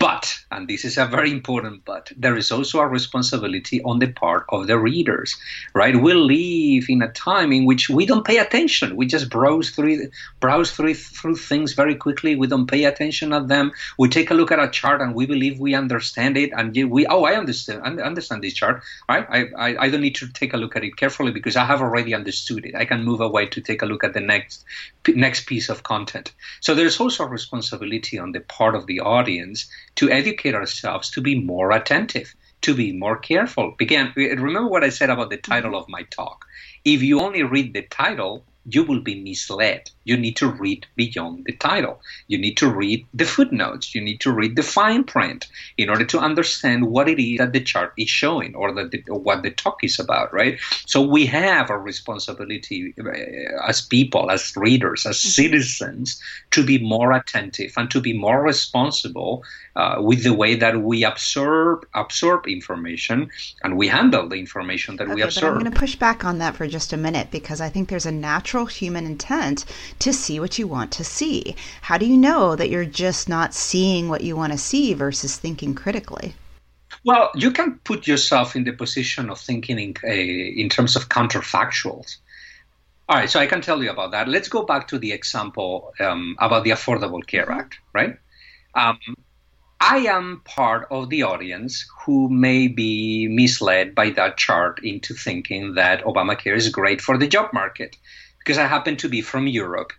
[0.00, 4.08] But, and this is a very important but, there is also a responsibility on the
[4.08, 5.36] part of the readers,
[5.74, 5.94] right?
[5.94, 8.96] We live in a time in which we don't pay attention.
[8.96, 10.10] We just browse through,
[10.40, 12.34] browse through, through things very quickly.
[12.34, 13.70] We don't pay attention at them.
[13.96, 16.50] We take a look at a chart and we believe we understand it.
[16.52, 19.24] And we, oh, I understand, I understand this chart, right?
[19.30, 21.80] I, I, I don't need to take a look at it carefully because I have
[21.80, 22.74] already understood it.
[22.74, 24.64] I can move away to take a look at the next
[25.26, 26.32] next piece of content.
[26.60, 31.20] So there's also a responsibility on the part of the audience to educate ourselves to
[31.20, 33.74] be more attentive, to be more careful.
[33.80, 35.90] Again, remember what I said about the title mm-hmm.
[35.90, 36.44] of my talk.
[36.84, 39.90] If you only read the title, you will be misled.
[40.04, 42.00] You need to read beyond the title.
[42.26, 43.94] You need to read the footnotes.
[43.94, 47.52] You need to read the fine print in order to understand what it is that
[47.52, 50.58] the chart is showing or, the, or what the talk is about, right?
[50.86, 55.28] So we have a responsibility uh, as people, as readers, as mm-hmm.
[55.28, 59.44] citizens to be more attentive and to be more responsible
[59.76, 63.30] uh, with the way that we absorb absorb information
[63.62, 65.42] and we handle the information that okay, we absorb.
[65.42, 67.88] But I'm going to push back on that for just a minute because I think
[67.88, 69.66] there's a natural human intent
[69.98, 71.54] to see what you want to see.
[71.82, 75.36] How do you know that you're just not seeing what you want to see versus
[75.36, 76.34] thinking critically?
[77.04, 81.08] Well, you can put yourself in the position of thinking in, uh, in terms of
[81.08, 82.16] counterfactuals.
[83.08, 84.26] All right, so I can tell you about that.
[84.26, 88.16] Let's go back to the example um, about the Affordable Care Act, right?
[88.74, 88.98] Um,
[89.80, 95.74] I am part of the audience who may be misled by that chart into thinking
[95.74, 97.96] that Obamacare is great for the job market
[98.38, 99.92] because I happen to be from Europe,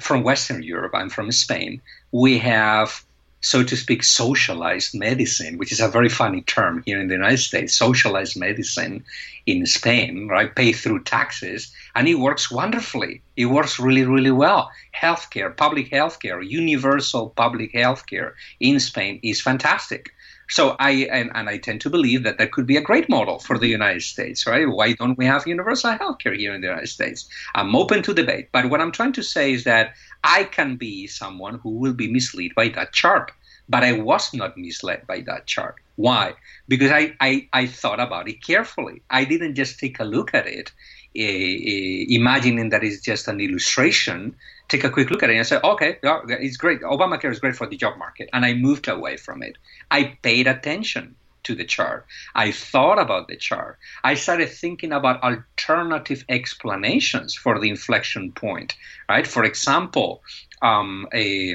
[0.00, 0.92] from Western Europe.
[0.94, 1.80] I'm from Spain.
[2.10, 3.04] We have
[3.42, 7.38] so to speak, socialized medicine, which is a very funny term here in the United
[7.38, 9.04] States, socialized medicine
[9.46, 10.54] in Spain, right?
[10.54, 13.20] Pay through taxes, and it works wonderfully.
[13.36, 14.70] It works really, really well.
[14.96, 20.12] Healthcare, public healthcare, universal public healthcare in Spain is fantastic.
[20.48, 23.38] So I and, and I tend to believe that that could be a great model
[23.38, 24.68] for the United States, right?
[24.68, 27.26] Why don't we have universal healthcare here in the United States?
[27.54, 31.06] I'm open to debate, but what I'm trying to say is that I can be
[31.06, 33.32] someone who will be misled by that chart,
[33.68, 35.76] but I was not misled by that chart.
[35.96, 36.34] Why?
[36.68, 39.02] Because I, I, I thought about it carefully.
[39.10, 40.72] I didn't just take a look at it,
[41.18, 44.34] uh, uh, imagining that it's just an illustration
[44.72, 46.80] take a quick look at it and say, okay, yeah, it's great.
[46.80, 48.28] Obamacare is great for the job market.
[48.32, 49.56] And I moved away from it.
[49.90, 52.06] I paid attention to the chart.
[52.34, 53.78] I thought about the chart.
[54.04, 58.76] I started thinking about alternative explanations for the inflection point,
[59.08, 59.26] right?
[59.26, 60.22] For example,
[60.62, 61.54] um, a,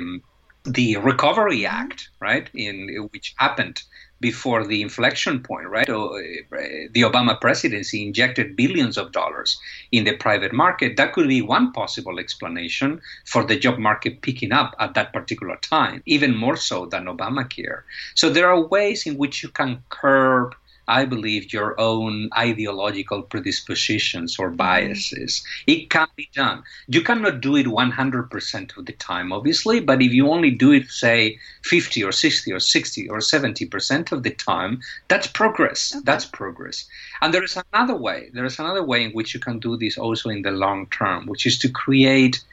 [0.66, 3.84] the Recovery Act, right, in which happened
[4.20, 5.90] before the inflection point, right?
[5.90, 6.10] Uh,
[6.92, 9.60] the Obama presidency injected billions of dollars
[9.92, 10.98] in the private market.
[10.98, 15.58] That could be one possible explanation for the job market picking up at that particular
[15.58, 17.84] time, even more so than Obamacare.
[18.16, 20.56] So there are ways in which you can curb
[20.88, 24.58] I believe, your own ideological predispositions or mm-hmm.
[24.58, 25.44] biases.
[25.66, 26.64] It can be done.
[26.88, 30.90] You cannot do it 100% of the time, obviously, but if you only do it,
[30.90, 35.94] say, 50 or 60 or 60 or 70% of the time, that's progress.
[35.94, 36.04] Okay.
[36.06, 36.86] That's progress.
[37.22, 38.30] And there is another way.
[38.34, 41.26] There is another way in which you can do this also in the long term,
[41.26, 42.44] which is to create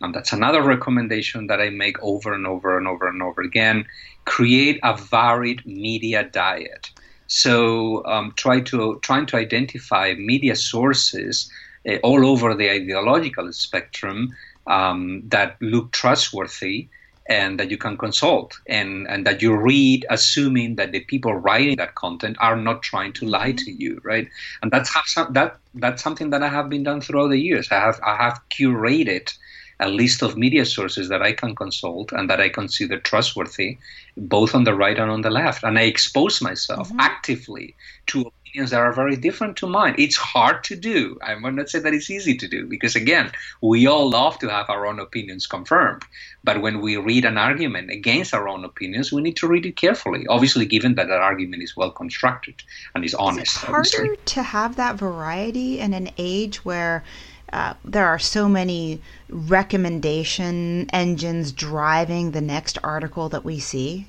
[0.00, 3.86] and that's another recommendation that I make over and over and over and over again.
[4.26, 6.90] Create a varied media diet.
[7.26, 11.50] So um, try to trying to identify media sources
[11.88, 14.30] uh, all over the ideological spectrum
[14.66, 16.88] um, that look trustworthy
[17.28, 21.76] and that you can consult and, and that you read assuming that the people writing
[21.76, 24.28] that content are not trying to lie to you right?
[24.62, 27.68] And that's some, that that's something that I have been done throughout the years.
[27.70, 29.32] I have I have curated
[29.80, 33.78] a list of media sources that I can consult and that I consider trustworthy,
[34.16, 35.64] both on the right and on the left.
[35.64, 37.00] And I expose myself mm-hmm.
[37.00, 37.74] actively
[38.06, 39.94] to opinions that are very different to mine.
[39.98, 41.18] It's hard to do.
[41.22, 44.48] I will not say that it's easy to do because, again, we all love to
[44.48, 46.02] have our own opinions confirmed.
[46.42, 49.76] But when we read an argument against our own opinions, we need to read it
[49.76, 50.26] carefully.
[50.28, 52.62] Obviously, given that that argument is well constructed
[52.94, 53.56] and is honest.
[53.56, 54.16] Is harder obviously.
[54.24, 57.04] to have that variety in an age where
[57.52, 64.06] uh, there are so many recommendation engines driving the next article that we see?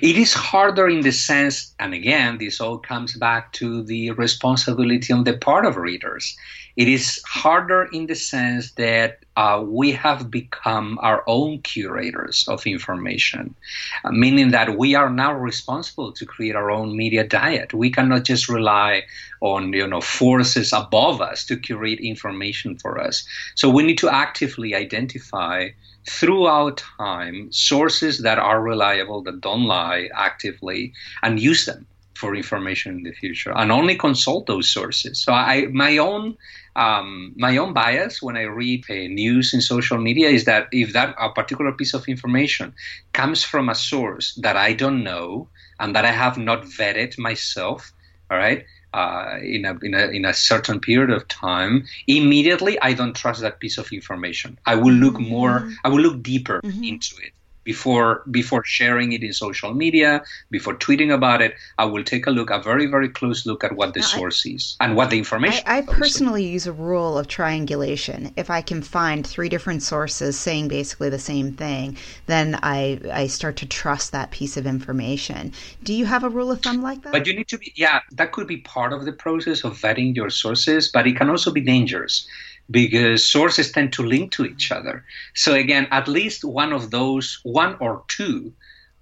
[0.00, 5.12] It is harder in the sense, and again, this all comes back to the responsibility
[5.12, 6.36] on the part of readers.
[6.80, 12.66] It is harder in the sense that uh, we have become our own curators of
[12.66, 13.54] information,
[14.02, 17.74] uh, meaning that we are now responsible to create our own media diet.
[17.74, 19.02] We cannot just rely
[19.42, 23.28] on you know forces above us to curate information for us.
[23.56, 25.68] So we need to actively identify
[26.08, 31.86] throughout time sources that are reliable, that don't lie actively, and use them
[32.20, 35.18] for information in the future and only consult those sources.
[35.18, 36.36] So I my own
[36.76, 40.92] um, my own bias when I read uh, news in social media is that if
[40.92, 42.74] that a particular piece of information
[43.12, 45.48] comes from a source that I don't know
[45.78, 47.92] and that I have not vetted myself,
[48.30, 52.92] all right, uh, in, a, in, a, in a certain period of time, immediately I
[52.92, 54.58] don't trust that piece of information.
[54.66, 55.72] I will look more, mm-hmm.
[55.84, 56.84] I will look deeper mm-hmm.
[56.84, 57.32] into it
[57.64, 62.30] before before sharing it in social media, before tweeting about it, I will take a
[62.30, 65.10] look, a very very close look at what the now, source I, is and what
[65.10, 65.62] the information.
[65.66, 68.32] I, I personally use a rule of triangulation.
[68.36, 71.96] If I can find three different sources saying basically the same thing,
[72.26, 75.52] then I I start to trust that piece of information.
[75.82, 77.12] Do you have a rule of thumb like that?
[77.12, 80.16] But you need to be yeah, that could be part of the process of vetting
[80.16, 82.26] your sources, but it can also be dangerous
[82.70, 85.04] because sources tend to link to each other.
[85.34, 88.52] So again, at least one of those, one or two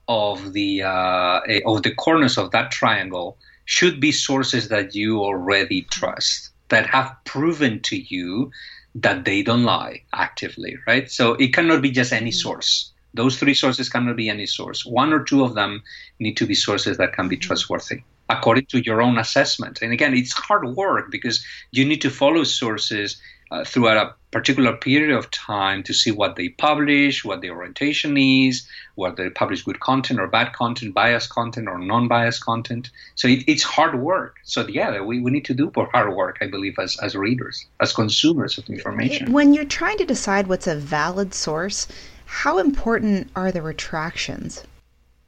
[0.08, 5.82] of the uh, of the corners of that triangle should be sources that you already
[5.82, 8.50] trust that have proven to you
[8.94, 11.10] that they don't lie actively, right?
[11.10, 12.38] So it cannot be just any mm-hmm.
[12.38, 12.92] source.
[13.14, 14.86] Those three sources cannot be any source.
[14.86, 15.82] One or two of them
[16.18, 17.46] need to be sources that can be mm-hmm.
[17.46, 19.80] trustworthy according to your own assessment.
[19.80, 23.20] And again, it's hard work because you need to follow sources
[23.50, 28.16] uh, throughout a particular period of time to see what they publish, what their orientation
[28.18, 32.90] is, whether they publish good content or bad content, biased content or non-biased content.
[33.14, 34.36] So it, it's hard work.
[34.44, 37.64] So yeah, we, we need to do more hard work, I believe, as, as readers,
[37.80, 39.32] as consumers of information.
[39.32, 41.88] When you're trying to decide what's a valid source,
[42.26, 44.62] how important are the retractions?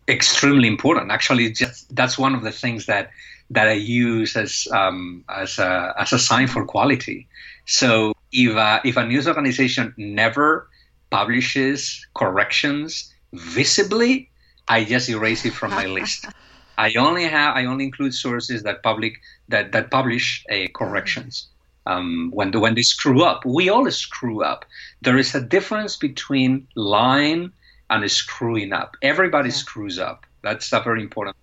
[0.08, 1.10] Extremely important.
[1.10, 3.10] Actually, just that's one of the things that
[3.50, 7.26] that I use as um, as a as a sign for quality.
[7.70, 10.68] So if uh, if a news organization never
[11.10, 14.28] publishes corrections visibly,
[14.66, 16.26] I just erase it from my list.
[16.78, 21.46] I only have I only include sources that public that that publish uh, corrections.
[21.86, 24.64] Um, when the, when they screw up, we all screw up.
[25.02, 27.52] There is a difference between lying
[27.88, 28.96] and screwing up.
[29.00, 29.54] Everybody yeah.
[29.62, 30.26] screws up.
[30.42, 31.36] That's a very important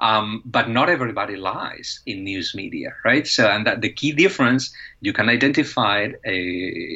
[0.00, 3.26] um, but not everybody lies in news media, right?
[3.26, 6.30] So, and that the key difference you can identify uh,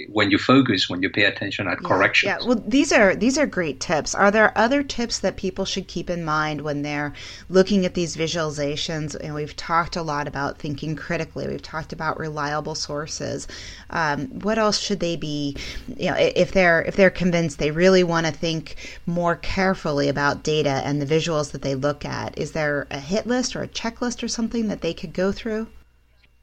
[0.09, 2.37] when you focus, when you pay attention at yeah, corrections.
[2.41, 4.15] Yeah, well, these are these are great tips.
[4.15, 7.13] Are there other tips that people should keep in mind when they're
[7.49, 9.15] looking at these visualizations?
[9.15, 11.47] And we've talked a lot about thinking critically.
[11.47, 13.47] We've talked about reliable sources.
[13.91, 15.57] Um, what else should they be?
[15.97, 20.43] You know, if they're if they're convinced they really want to think more carefully about
[20.43, 23.69] data and the visuals that they look at, is there a hit list or a
[23.69, 25.69] checklist or something that they could go through?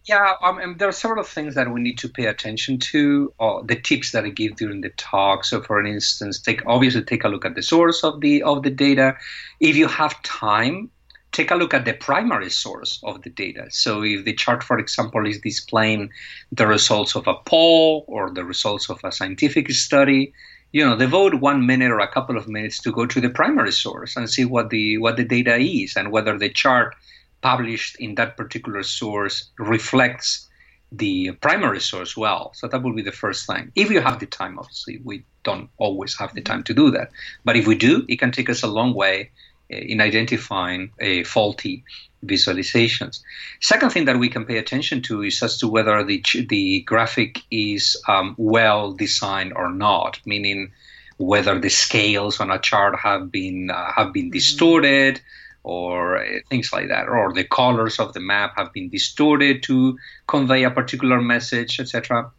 [0.06, 3.34] Yeah, um, there are several things that we need to pay attention to.
[3.40, 5.46] Uh, the tips that I give during the talk.
[5.46, 8.72] So, for instance, take obviously take a look at the source of the of the
[8.72, 9.16] data.
[9.60, 10.90] If you have time,
[11.32, 13.68] take a look at the primary source of the data.
[13.70, 16.10] So, if the chart, for example, is displaying
[16.52, 20.34] the results of a poll or the results of a scientific study,
[20.72, 23.72] you know, devote one minute or a couple of minutes to go to the primary
[23.72, 26.96] source and see what the what the data is and whether the chart
[27.42, 30.48] published in that particular source reflects
[30.92, 32.52] the primary source well.
[32.56, 33.72] So that would be the first thing.
[33.76, 37.12] If you have the time, obviously, we don't always have the time to do that.
[37.46, 39.32] But if we do, it can take us a long way
[39.70, 41.84] in identifying a faulty
[42.26, 43.22] visualizations.
[43.62, 47.42] Second thing that we can pay attention to is as to whether the the graphic
[47.52, 50.72] is um, well designed or not, meaning
[51.18, 54.32] whether the scales on a chart have been uh, have been mm-hmm.
[54.32, 55.22] distorted
[55.64, 59.98] or uh, things like that, or the colors of the map have been distorted to
[60.28, 62.32] convey a particular message, etc.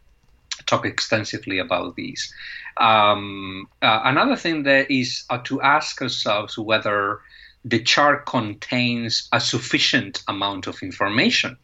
[0.71, 2.33] Talk extensively about these.
[2.77, 7.19] Um, uh, another thing that is uh, to ask ourselves whether
[7.65, 11.57] the chart contains a sufficient amount of information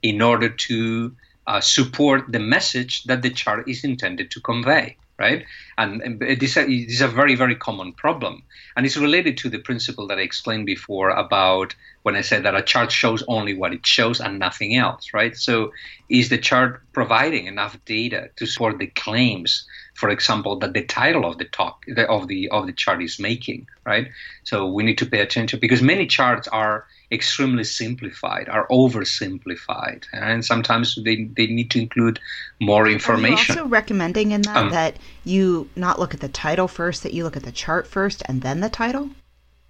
[0.00, 1.14] in order to
[1.46, 5.44] uh, support the message that the chart is intended to convey right?
[5.78, 8.42] And, and is a very, very common problem.
[8.76, 12.56] And it's related to the principle that I explained before about when I said that
[12.56, 15.36] a chart shows only what it shows and nothing else, right?
[15.36, 15.72] So
[16.08, 21.24] is the chart providing enough data to support the claims for example, that the title
[21.24, 24.08] of the talk of the of the chart is making, right?
[24.42, 30.44] So we need to pay attention because many charts are extremely simplified, are oversimplified, and
[30.44, 32.18] sometimes they, they need to include
[32.60, 33.54] more information.
[33.54, 37.02] Are you also recommending in that um, that you not look at the title first,
[37.04, 39.10] that you look at the chart first and then the title?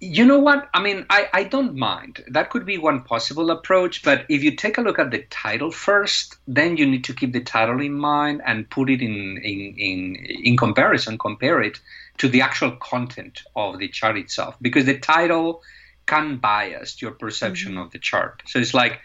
[0.01, 0.69] You know what?
[0.73, 2.23] I mean, I, I don't mind.
[2.27, 4.03] That could be one possible approach.
[4.03, 7.31] But if you take a look at the title first, then you need to keep
[7.31, 11.79] the title in mind and put it in, in, in, in comparison, compare it
[12.17, 14.55] to the actual content of the chart itself.
[14.61, 15.61] Because the title
[16.05, 17.81] can bias your perception mm-hmm.
[17.81, 18.43] of the chart.
[18.47, 18.99] So it's like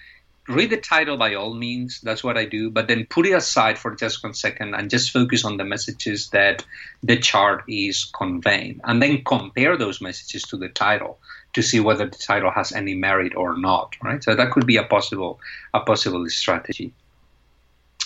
[0.51, 2.01] read the title by all means.
[2.01, 2.71] That's what I do.
[2.71, 6.29] But then put it aside for just one second and just focus on the messages
[6.31, 6.65] that
[7.03, 11.19] the chart is conveying, and then compare those messages to the title
[11.53, 13.97] to see whether the title has any merit or not.
[14.03, 14.23] Right.
[14.23, 15.41] So that could be a possible
[15.75, 16.93] a possible strategy.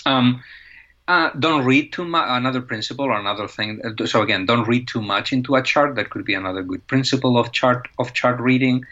[0.07, 0.43] Um,
[1.07, 2.27] uh, don't read too much.
[2.29, 3.81] Another principle or another thing.
[4.07, 5.97] So again, don't read too much into a chart.
[5.97, 8.85] That could be another good principle of chart of chart reading.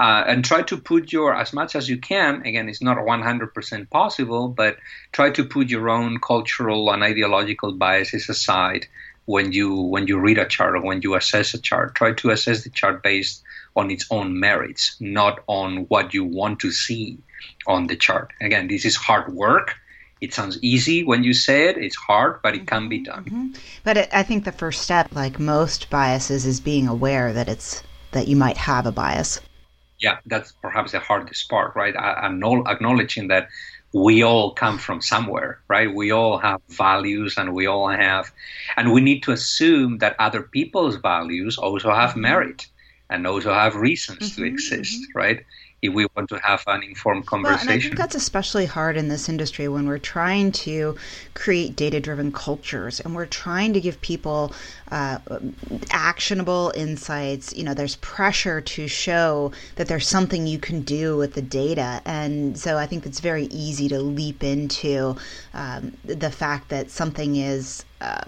[0.00, 2.40] Uh, and try to put your as much as you can.
[2.46, 4.78] Again, it's not 100% possible, but
[5.12, 8.86] try to put your own cultural and ideological biases aside
[9.26, 11.94] when you when you read a chart or when you assess a chart.
[11.94, 13.42] Try to assess the chart based
[13.76, 17.18] on its own merits, not on what you want to see
[17.66, 18.32] on the chart.
[18.40, 19.76] Again, this is hard work
[20.20, 21.78] it sounds easy when you say it.
[21.78, 23.24] It's hard, but it can be mm-hmm, done.
[23.24, 23.48] Mm-hmm.
[23.84, 27.82] But it, I think the first step, like most biases, is being aware that it's
[28.12, 29.40] that you might have a bias.
[30.00, 31.94] Yeah, that's perhaps the hardest part, right?
[31.94, 33.48] Acknowledging that
[33.92, 35.92] we all come from somewhere, right?
[35.92, 38.32] We all have values and we all have,
[38.76, 42.68] and we need to assume that other people's values also have merit
[43.10, 45.18] and also have reasons mm-hmm, to exist, mm-hmm.
[45.18, 45.44] right?
[45.82, 47.66] If we want to have an informed conversation.
[47.66, 50.96] Well, and I think that's especially hard in this industry when we're trying to
[51.34, 54.52] create data driven cultures and we're trying to give people
[54.90, 55.18] uh,
[55.90, 57.54] actionable insights.
[57.56, 62.02] You know, there's pressure to show that there's something you can do with the data.
[62.04, 65.16] And so I think it's very easy to leap into
[65.54, 68.22] um, the fact that something is uh,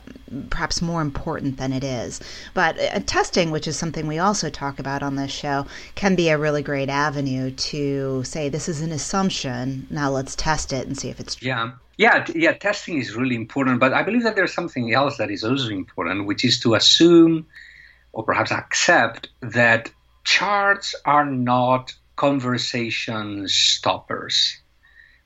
[0.51, 2.21] perhaps more important than it is.
[2.55, 6.29] But uh, testing, which is something we also talk about on this show, can be
[6.29, 9.87] a really great avenue to say this is an assumption.
[9.91, 11.49] Now let's test it and see if it's true.
[11.49, 11.73] Yeah.
[11.99, 15.45] Yeah, yeah, testing is really important, but I believe that there's something else that is
[15.45, 17.47] also important, which is to assume
[18.13, 19.91] or perhaps accept that
[20.25, 24.62] charts are not conversation stoppers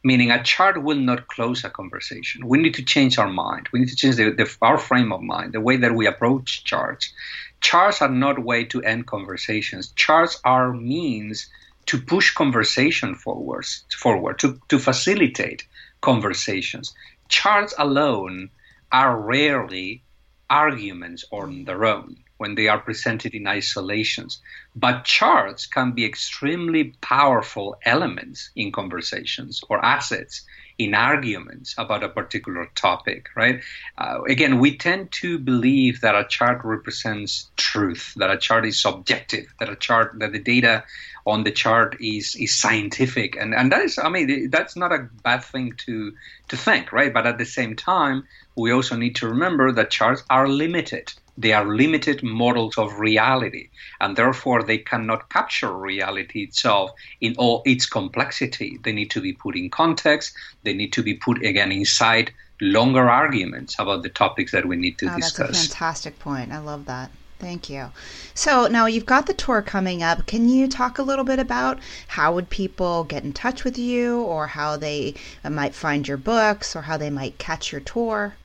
[0.07, 2.47] meaning a chart will not close a conversation.
[2.47, 3.69] We need to change our mind.
[3.73, 6.63] We need to change the, the, our frame of mind, the way that we approach
[6.63, 7.13] charts.
[7.61, 9.93] Charts are not a way to end conversations.
[9.97, 11.51] Charts are means
[11.87, 15.67] to push conversation forwards, forward, to, to facilitate
[16.01, 16.95] conversations.
[17.29, 18.51] Charts alone
[18.93, 20.05] are rarely
[20.49, 24.41] arguments on their own when they are presented in isolations.
[24.74, 30.43] But charts can be extremely powerful elements in conversations or assets
[30.78, 33.62] in arguments about a particular topic, right?
[33.97, 38.80] Uh, again, we tend to believe that a chart represents truth, that a chart is
[38.80, 40.84] subjective, that a chart, that the data
[41.26, 45.09] on the chart is is scientific, and and that is, I mean, that's not a
[45.24, 46.12] bad thing to
[46.49, 47.12] to think, right?
[47.12, 48.24] But at the same time,
[48.55, 53.68] we also need to remember that charts are limited they are limited models of reality,
[54.01, 58.78] and therefore they cannot capture reality itself in all its complexity.
[58.82, 60.32] They need to be put in context,
[60.62, 64.99] they need to be put again inside longer arguments about the topics that we need
[64.99, 65.49] to oh, discuss.
[65.49, 66.53] That's a fantastic point.
[66.53, 67.11] I love that.
[67.39, 67.91] Thank you.
[68.34, 70.26] So now you've got the tour coming up.
[70.26, 71.78] Can you talk a little bit about
[72.09, 75.14] how would people get in touch with you or how they
[75.45, 78.37] uh, might find your books or how they might catch your tour?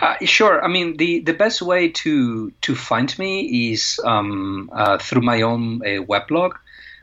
[0.00, 0.62] Uh, sure.
[0.64, 5.42] I mean, the, the best way to to find me is um, uh, through my
[5.42, 6.52] own uh, weblog,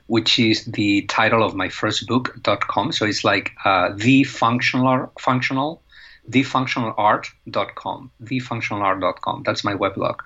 [0.07, 2.91] which is the title of my first book.com.
[2.91, 5.82] So it's like uh, the functional functional
[6.30, 10.17] thefunctionalart.com thefunctionalart.com that's my weblog.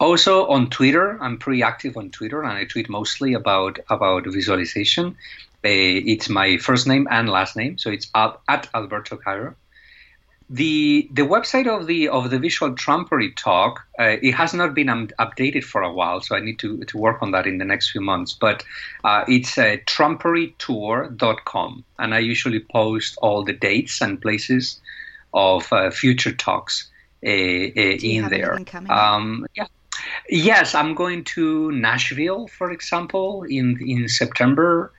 [0.00, 5.16] Also on twitter i'm pretty active on twitter and i tweet mostly about about visualization.
[5.64, 7.78] Uh, it's my first name and last name.
[7.78, 9.54] So it's at alberto cairo
[10.48, 14.88] the the website of the of the visual trumpery talk uh, it has not been
[14.88, 17.64] um, updated for a while so i need to to work on that in the
[17.64, 18.32] next few months.
[18.32, 18.62] But
[19.02, 24.80] uh, it's uh, trumperytour.com and i usually post all the dates and places
[25.34, 26.88] of uh, future talks
[27.24, 28.58] uh, uh, in there.
[28.88, 29.66] um, yeah.
[30.28, 34.92] Yes, I'm going to Nashville, for example, in in September.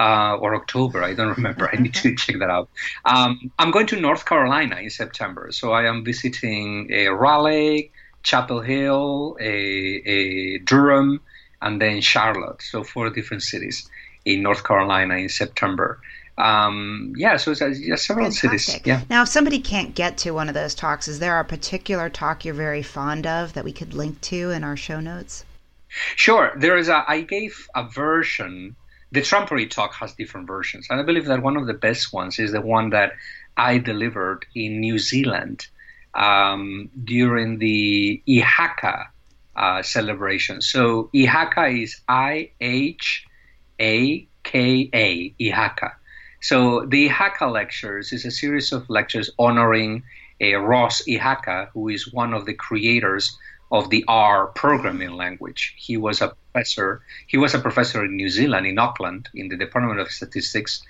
[0.00, 1.02] Uh, or October.
[1.04, 1.68] I don't remember.
[1.70, 2.70] I need to check that out.
[3.04, 7.92] Um, I'm going to North Carolina in September, so I am visiting a Raleigh,
[8.22, 9.54] Chapel Hill, a,
[10.16, 11.20] a Durham,
[11.60, 12.62] and then Charlotte.
[12.62, 13.88] So four different cities
[14.24, 16.00] in North Carolina in September.
[16.38, 18.62] Um, yeah, so it's, yeah, several Fantastic.
[18.62, 18.86] cities.
[18.86, 19.02] Yeah.
[19.10, 22.46] Now, if somebody can't get to one of those talks, is there a particular talk
[22.46, 25.44] you're very fond of that we could link to in our show notes?
[26.16, 26.52] Sure.
[26.56, 27.04] There is a.
[27.06, 28.76] I gave a version.
[29.12, 32.38] The Trumpery talk has different versions, and I believe that one of the best ones
[32.38, 33.12] is the one that
[33.56, 35.66] I delivered in New Zealand
[36.14, 39.06] um, during the Ihaka
[39.56, 40.60] uh, celebration.
[40.60, 43.26] So Ihaka is I H
[43.80, 45.92] A K A Ihaka.
[46.40, 50.04] So the Ihaka lectures is a series of lectures honoring
[50.40, 53.36] uh, Ross Ihaka, who is one of the creators
[53.72, 55.74] of the R programming language.
[55.76, 57.02] He was a professor.
[57.26, 60.82] He was a professor in New Zealand, in Auckland, in the Department of Statistics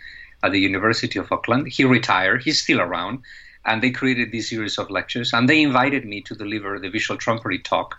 [0.42, 1.68] at the University of Auckland.
[1.68, 2.42] He retired.
[2.42, 3.22] He's still around,
[3.64, 5.32] and they created this series of lectures.
[5.32, 7.96] And they invited me to deliver the visual trumpery talk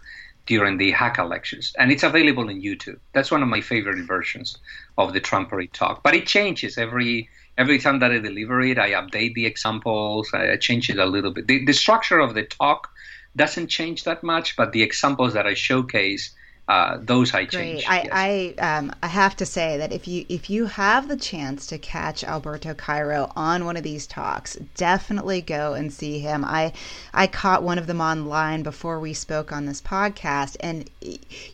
[0.47, 2.97] during the Ihaka lectures, and it's available on YouTube.
[3.13, 4.57] That's one of my favorite versions
[4.97, 6.01] of the trumpery talk.
[6.01, 10.57] But it changes every every time that I deliver it, I update the examples, I
[10.57, 11.45] change it a little bit.
[11.45, 12.89] The, the structure of the talk
[13.35, 16.33] doesn't change that much, but the examples that I showcase
[16.71, 17.83] uh, those I change.
[17.85, 18.09] I, yes.
[18.13, 21.77] I, um, I have to say that if you if you have the chance to
[21.77, 26.45] catch Alberto Cairo on one of these talks, definitely go and see him.
[26.45, 26.71] I
[27.13, 30.89] I caught one of them online before we spoke on this podcast, and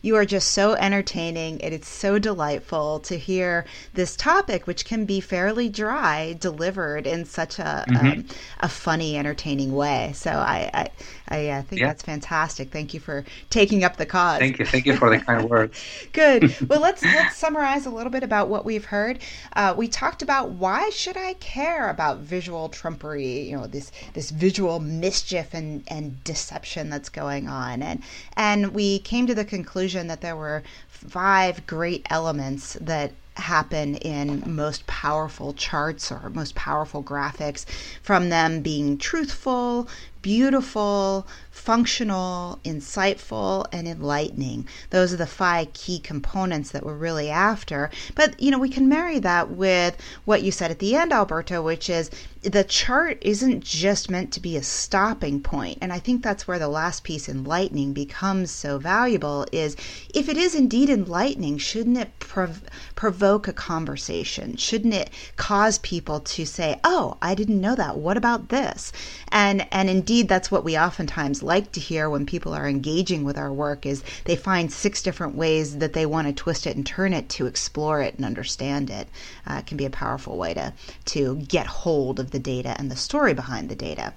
[0.02, 1.58] you are just so entertaining.
[1.60, 3.64] it's so delightful to hear
[3.94, 8.06] this topic, which can be fairly dry, delivered in such a mm-hmm.
[8.06, 8.26] um,
[8.60, 10.12] a funny, entertaining way.
[10.14, 10.90] So I I,
[11.28, 11.88] I uh, think yeah.
[11.88, 12.70] that's fantastic.
[12.70, 14.38] Thank you for taking up the cause.
[14.38, 14.64] Thank you.
[14.64, 15.82] Thank you for the kind words.
[16.12, 16.54] Good.
[16.68, 19.20] Well, let's let's summarize a little bit about what we've heard.
[19.54, 23.48] Uh, we talked about why should I care about visual trumpery?
[23.48, 28.02] You know, this this visual mischief and and deception that's going on, and
[28.36, 34.42] and we came to the conclusion that there were five great elements that happen in
[34.46, 37.64] most powerful charts or most powerful graphics
[38.02, 39.88] from them being truthful,
[40.28, 44.68] beautiful, functional, insightful, and enlightening.
[44.90, 47.90] Those are the five key components that we're really after.
[48.14, 51.62] But, you know, we can marry that with what you said at the end, Alberto,
[51.62, 52.10] which is
[52.42, 55.78] the chart isn't just meant to be a stopping point.
[55.80, 59.76] And I think that's where the last piece, enlightening, becomes so valuable is
[60.14, 62.64] if it is indeed enlightening, shouldn't it prov-
[62.94, 64.56] provoke a conversation?
[64.56, 67.96] Shouldn't it cause people to say, oh, I didn't know that.
[67.96, 68.92] What about this?
[69.30, 73.38] And, and indeed, that's what we oftentimes like to hear when people are engaging with
[73.38, 76.86] our work is they find six different ways that they want to twist it and
[76.86, 79.08] turn it to explore it and understand it.
[79.46, 80.72] Uh, it can be a powerful way to
[81.04, 84.12] to get hold of the data and the story behind the data.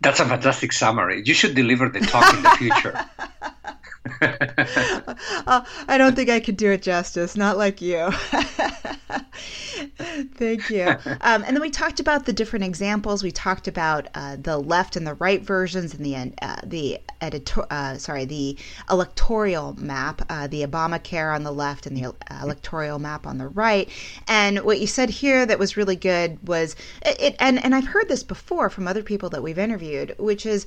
[0.00, 1.22] That's a fantastic summary.
[1.24, 3.04] You should deliver the talk in the future.
[4.20, 7.36] uh, I don't think I could do it justice.
[7.36, 8.10] Not like you.
[10.34, 10.86] Thank you.
[11.20, 13.22] Um, and then we talked about the different examples.
[13.22, 17.66] We talked about uh, the left and the right versions, and the uh, the editor,
[17.70, 18.56] uh, sorry, the
[18.90, 22.12] electoral map, uh, the Obamacare on the left and the uh,
[22.42, 23.88] electoral map on the right.
[24.28, 27.86] And what you said here that was really good was it, it and and I've
[27.86, 30.66] heard this before from other people that we've interviewed, which is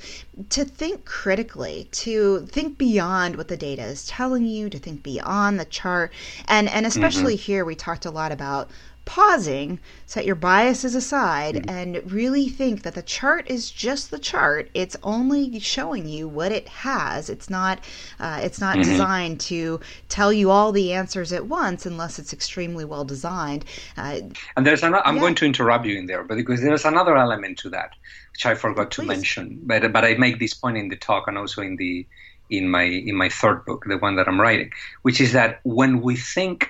[0.49, 5.59] to think critically, to think beyond what the data is telling you, to think beyond
[5.59, 6.11] the chart,
[6.47, 7.51] and and especially mm-hmm.
[7.51, 8.69] here we talked a lot about
[9.09, 11.69] pausing, set your biases aside, mm-hmm.
[11.69, 14.69] and really think that the chart is just the chart.
[14.75, 17.27] It's only showing you what it has.
[17.27, 17.83] It's not.
[18.19, 18.91] Uh, it's not mm-hmm.
[18.91, 19.79] designed to
[20.09, 23.65] tell you all the answers at once, unless it's extremely well designed.
[23.97, 24.19] Uh,
[24.55, 25.05] and there's another.
[25.07, 25.21] I'm yeah.
[25.21, 27.95] going to interrupt you in there, but because there's another element to that
[28.33, 29.07] which I forgot to Please.
[29.07, 29.59] mention.
[29.63, 32.05] But but I make this point in the talk and also in the
[32.51, 36.01] in my in my third book, the one that I'm writing, which is that when
[36.01, 36.69] we think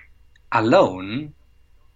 [0.52, 1.34] alone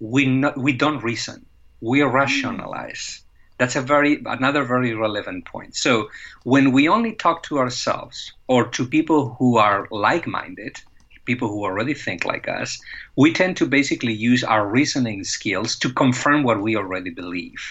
[0.04, 1.46] we we don't reason.
[1.80, 3.22] We rationalize.
[3.58, 5.76] That's a very another very relevant point.
[5.76, 6.10] So
[6.44, 10.76] when we only talk to ourselves or to people who are like-minded,
[11.24, 12.82] people who already think like us,
[13.16, 17.62] we tend to basically use our reasoning skills to confirm what we already believe.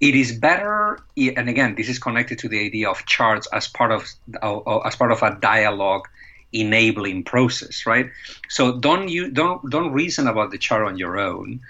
[0.00, 0.98] It is better,
[1.36, 4.08] and again, this is connected to the idea of charts as part of
[4.42, 6.08] uh, uh, as part of a dialogue
[6.52, 8.10] enabling process, right?
[8.48, 11.60] So don't you don't don't reason about the chart on your own.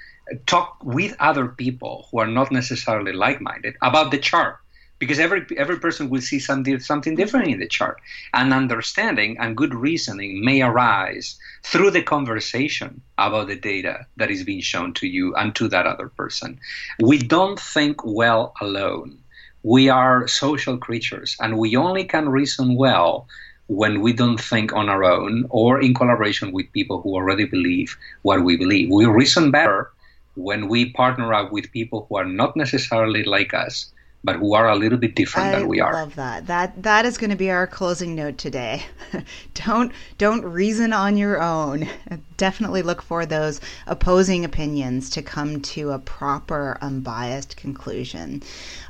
[0.46, 4.58] Talk with other people who are not necessarily like-minded about the chart.
[5.00, 7.98] because every every person will see something something different in the chart
[8.32, 14.44] and understanding and good reasoning may arise through the conversation about the data that is
[14.44, 16.58] being shown to you and to that other person
[17.00, 19.18] we don't think well alone
[19.62, 23.26] we are social creatures and we only can reason well
[23.70, 27.96] when we don't think on our own or in collaboration with people who already believe
[28.22, 28.90] what we believe.
[28.90, 29.92] We reason better
[30.34, 33.92] when we partner up with people who are not necessarily like us
[34.22, 35.94] but who are a little bit different I than we are.
[35.94, 36.46] I love that.
[36.46, 38.82] That that is going to be our closing note today.
[39.54, 41.88] don't don't reason on your own.
[42.36, 48.42] Definitely look for those opposing opinions to come to a proper unbiased conclusion.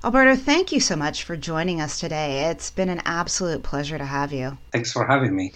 [0.05, 2.47] Alberto, thank you so much for joining us today.
[2.47, 4.59] It's been an absolute pleasure to have you.
[4.73, 5.53] Thanks for having me.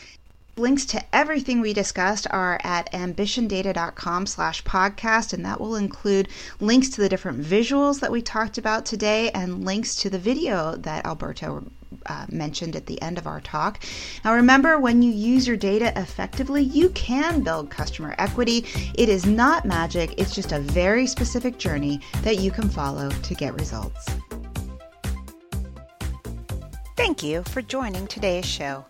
[0.57, 6.29] Links to everything we discussed are at ambitiondata.com slash podcast, and that will include
[6.61, 10.77] links to the different visuals that we talked about today and links to the video
[10.77, 11.65] that Alberto
[12.07, 13.83] uh, mentioned at the end of our talk.
[14.25, 18.65] Now, remember, when you use your data effectively, you can build customer equity.
[18.95, 23.35] It is not magic, it's just a very specific journey that you can follow to
[23.35, 24.07] get results.
[26.97, 28.85] Thank you for joining today's show.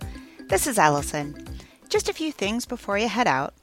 [0.55, 1.59] This is Allison.
[1.88, 3.55] Just a few things before you head out.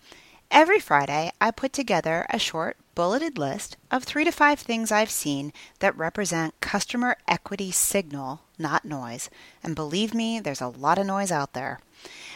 [0.52, 5.10] Every Friday, I put together a short bulleted list of three to five things I've
[5.10, 9.30] seen that represent customer equity signal, not noise.
[9.64, 11.80] And believe me, there's a lot of noise out there.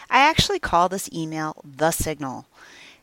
[0.08, 2.46] I actually call this email the signal.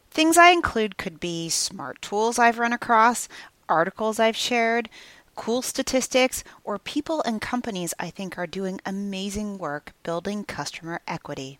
[0.09, 3.29] Things I include could be smart tools I've run across,
[3.69, 4.89] articles I've shared,
[5.35, 11.59] cool statistics, or people and companies I think are doing amazing work building customer equity.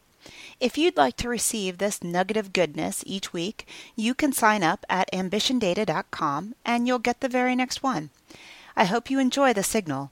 [0.60, 4.86] If you'd like to receive this nugget of goodness each week, you can sign up
[4.90, 8.10] at ambitiondata.com and you'll get the very next one.
[8.76, 10.12] I hope you enjoy the signal.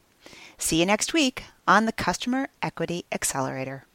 [0.57, 3.86] See you next week on the Customer Equity Accelerator.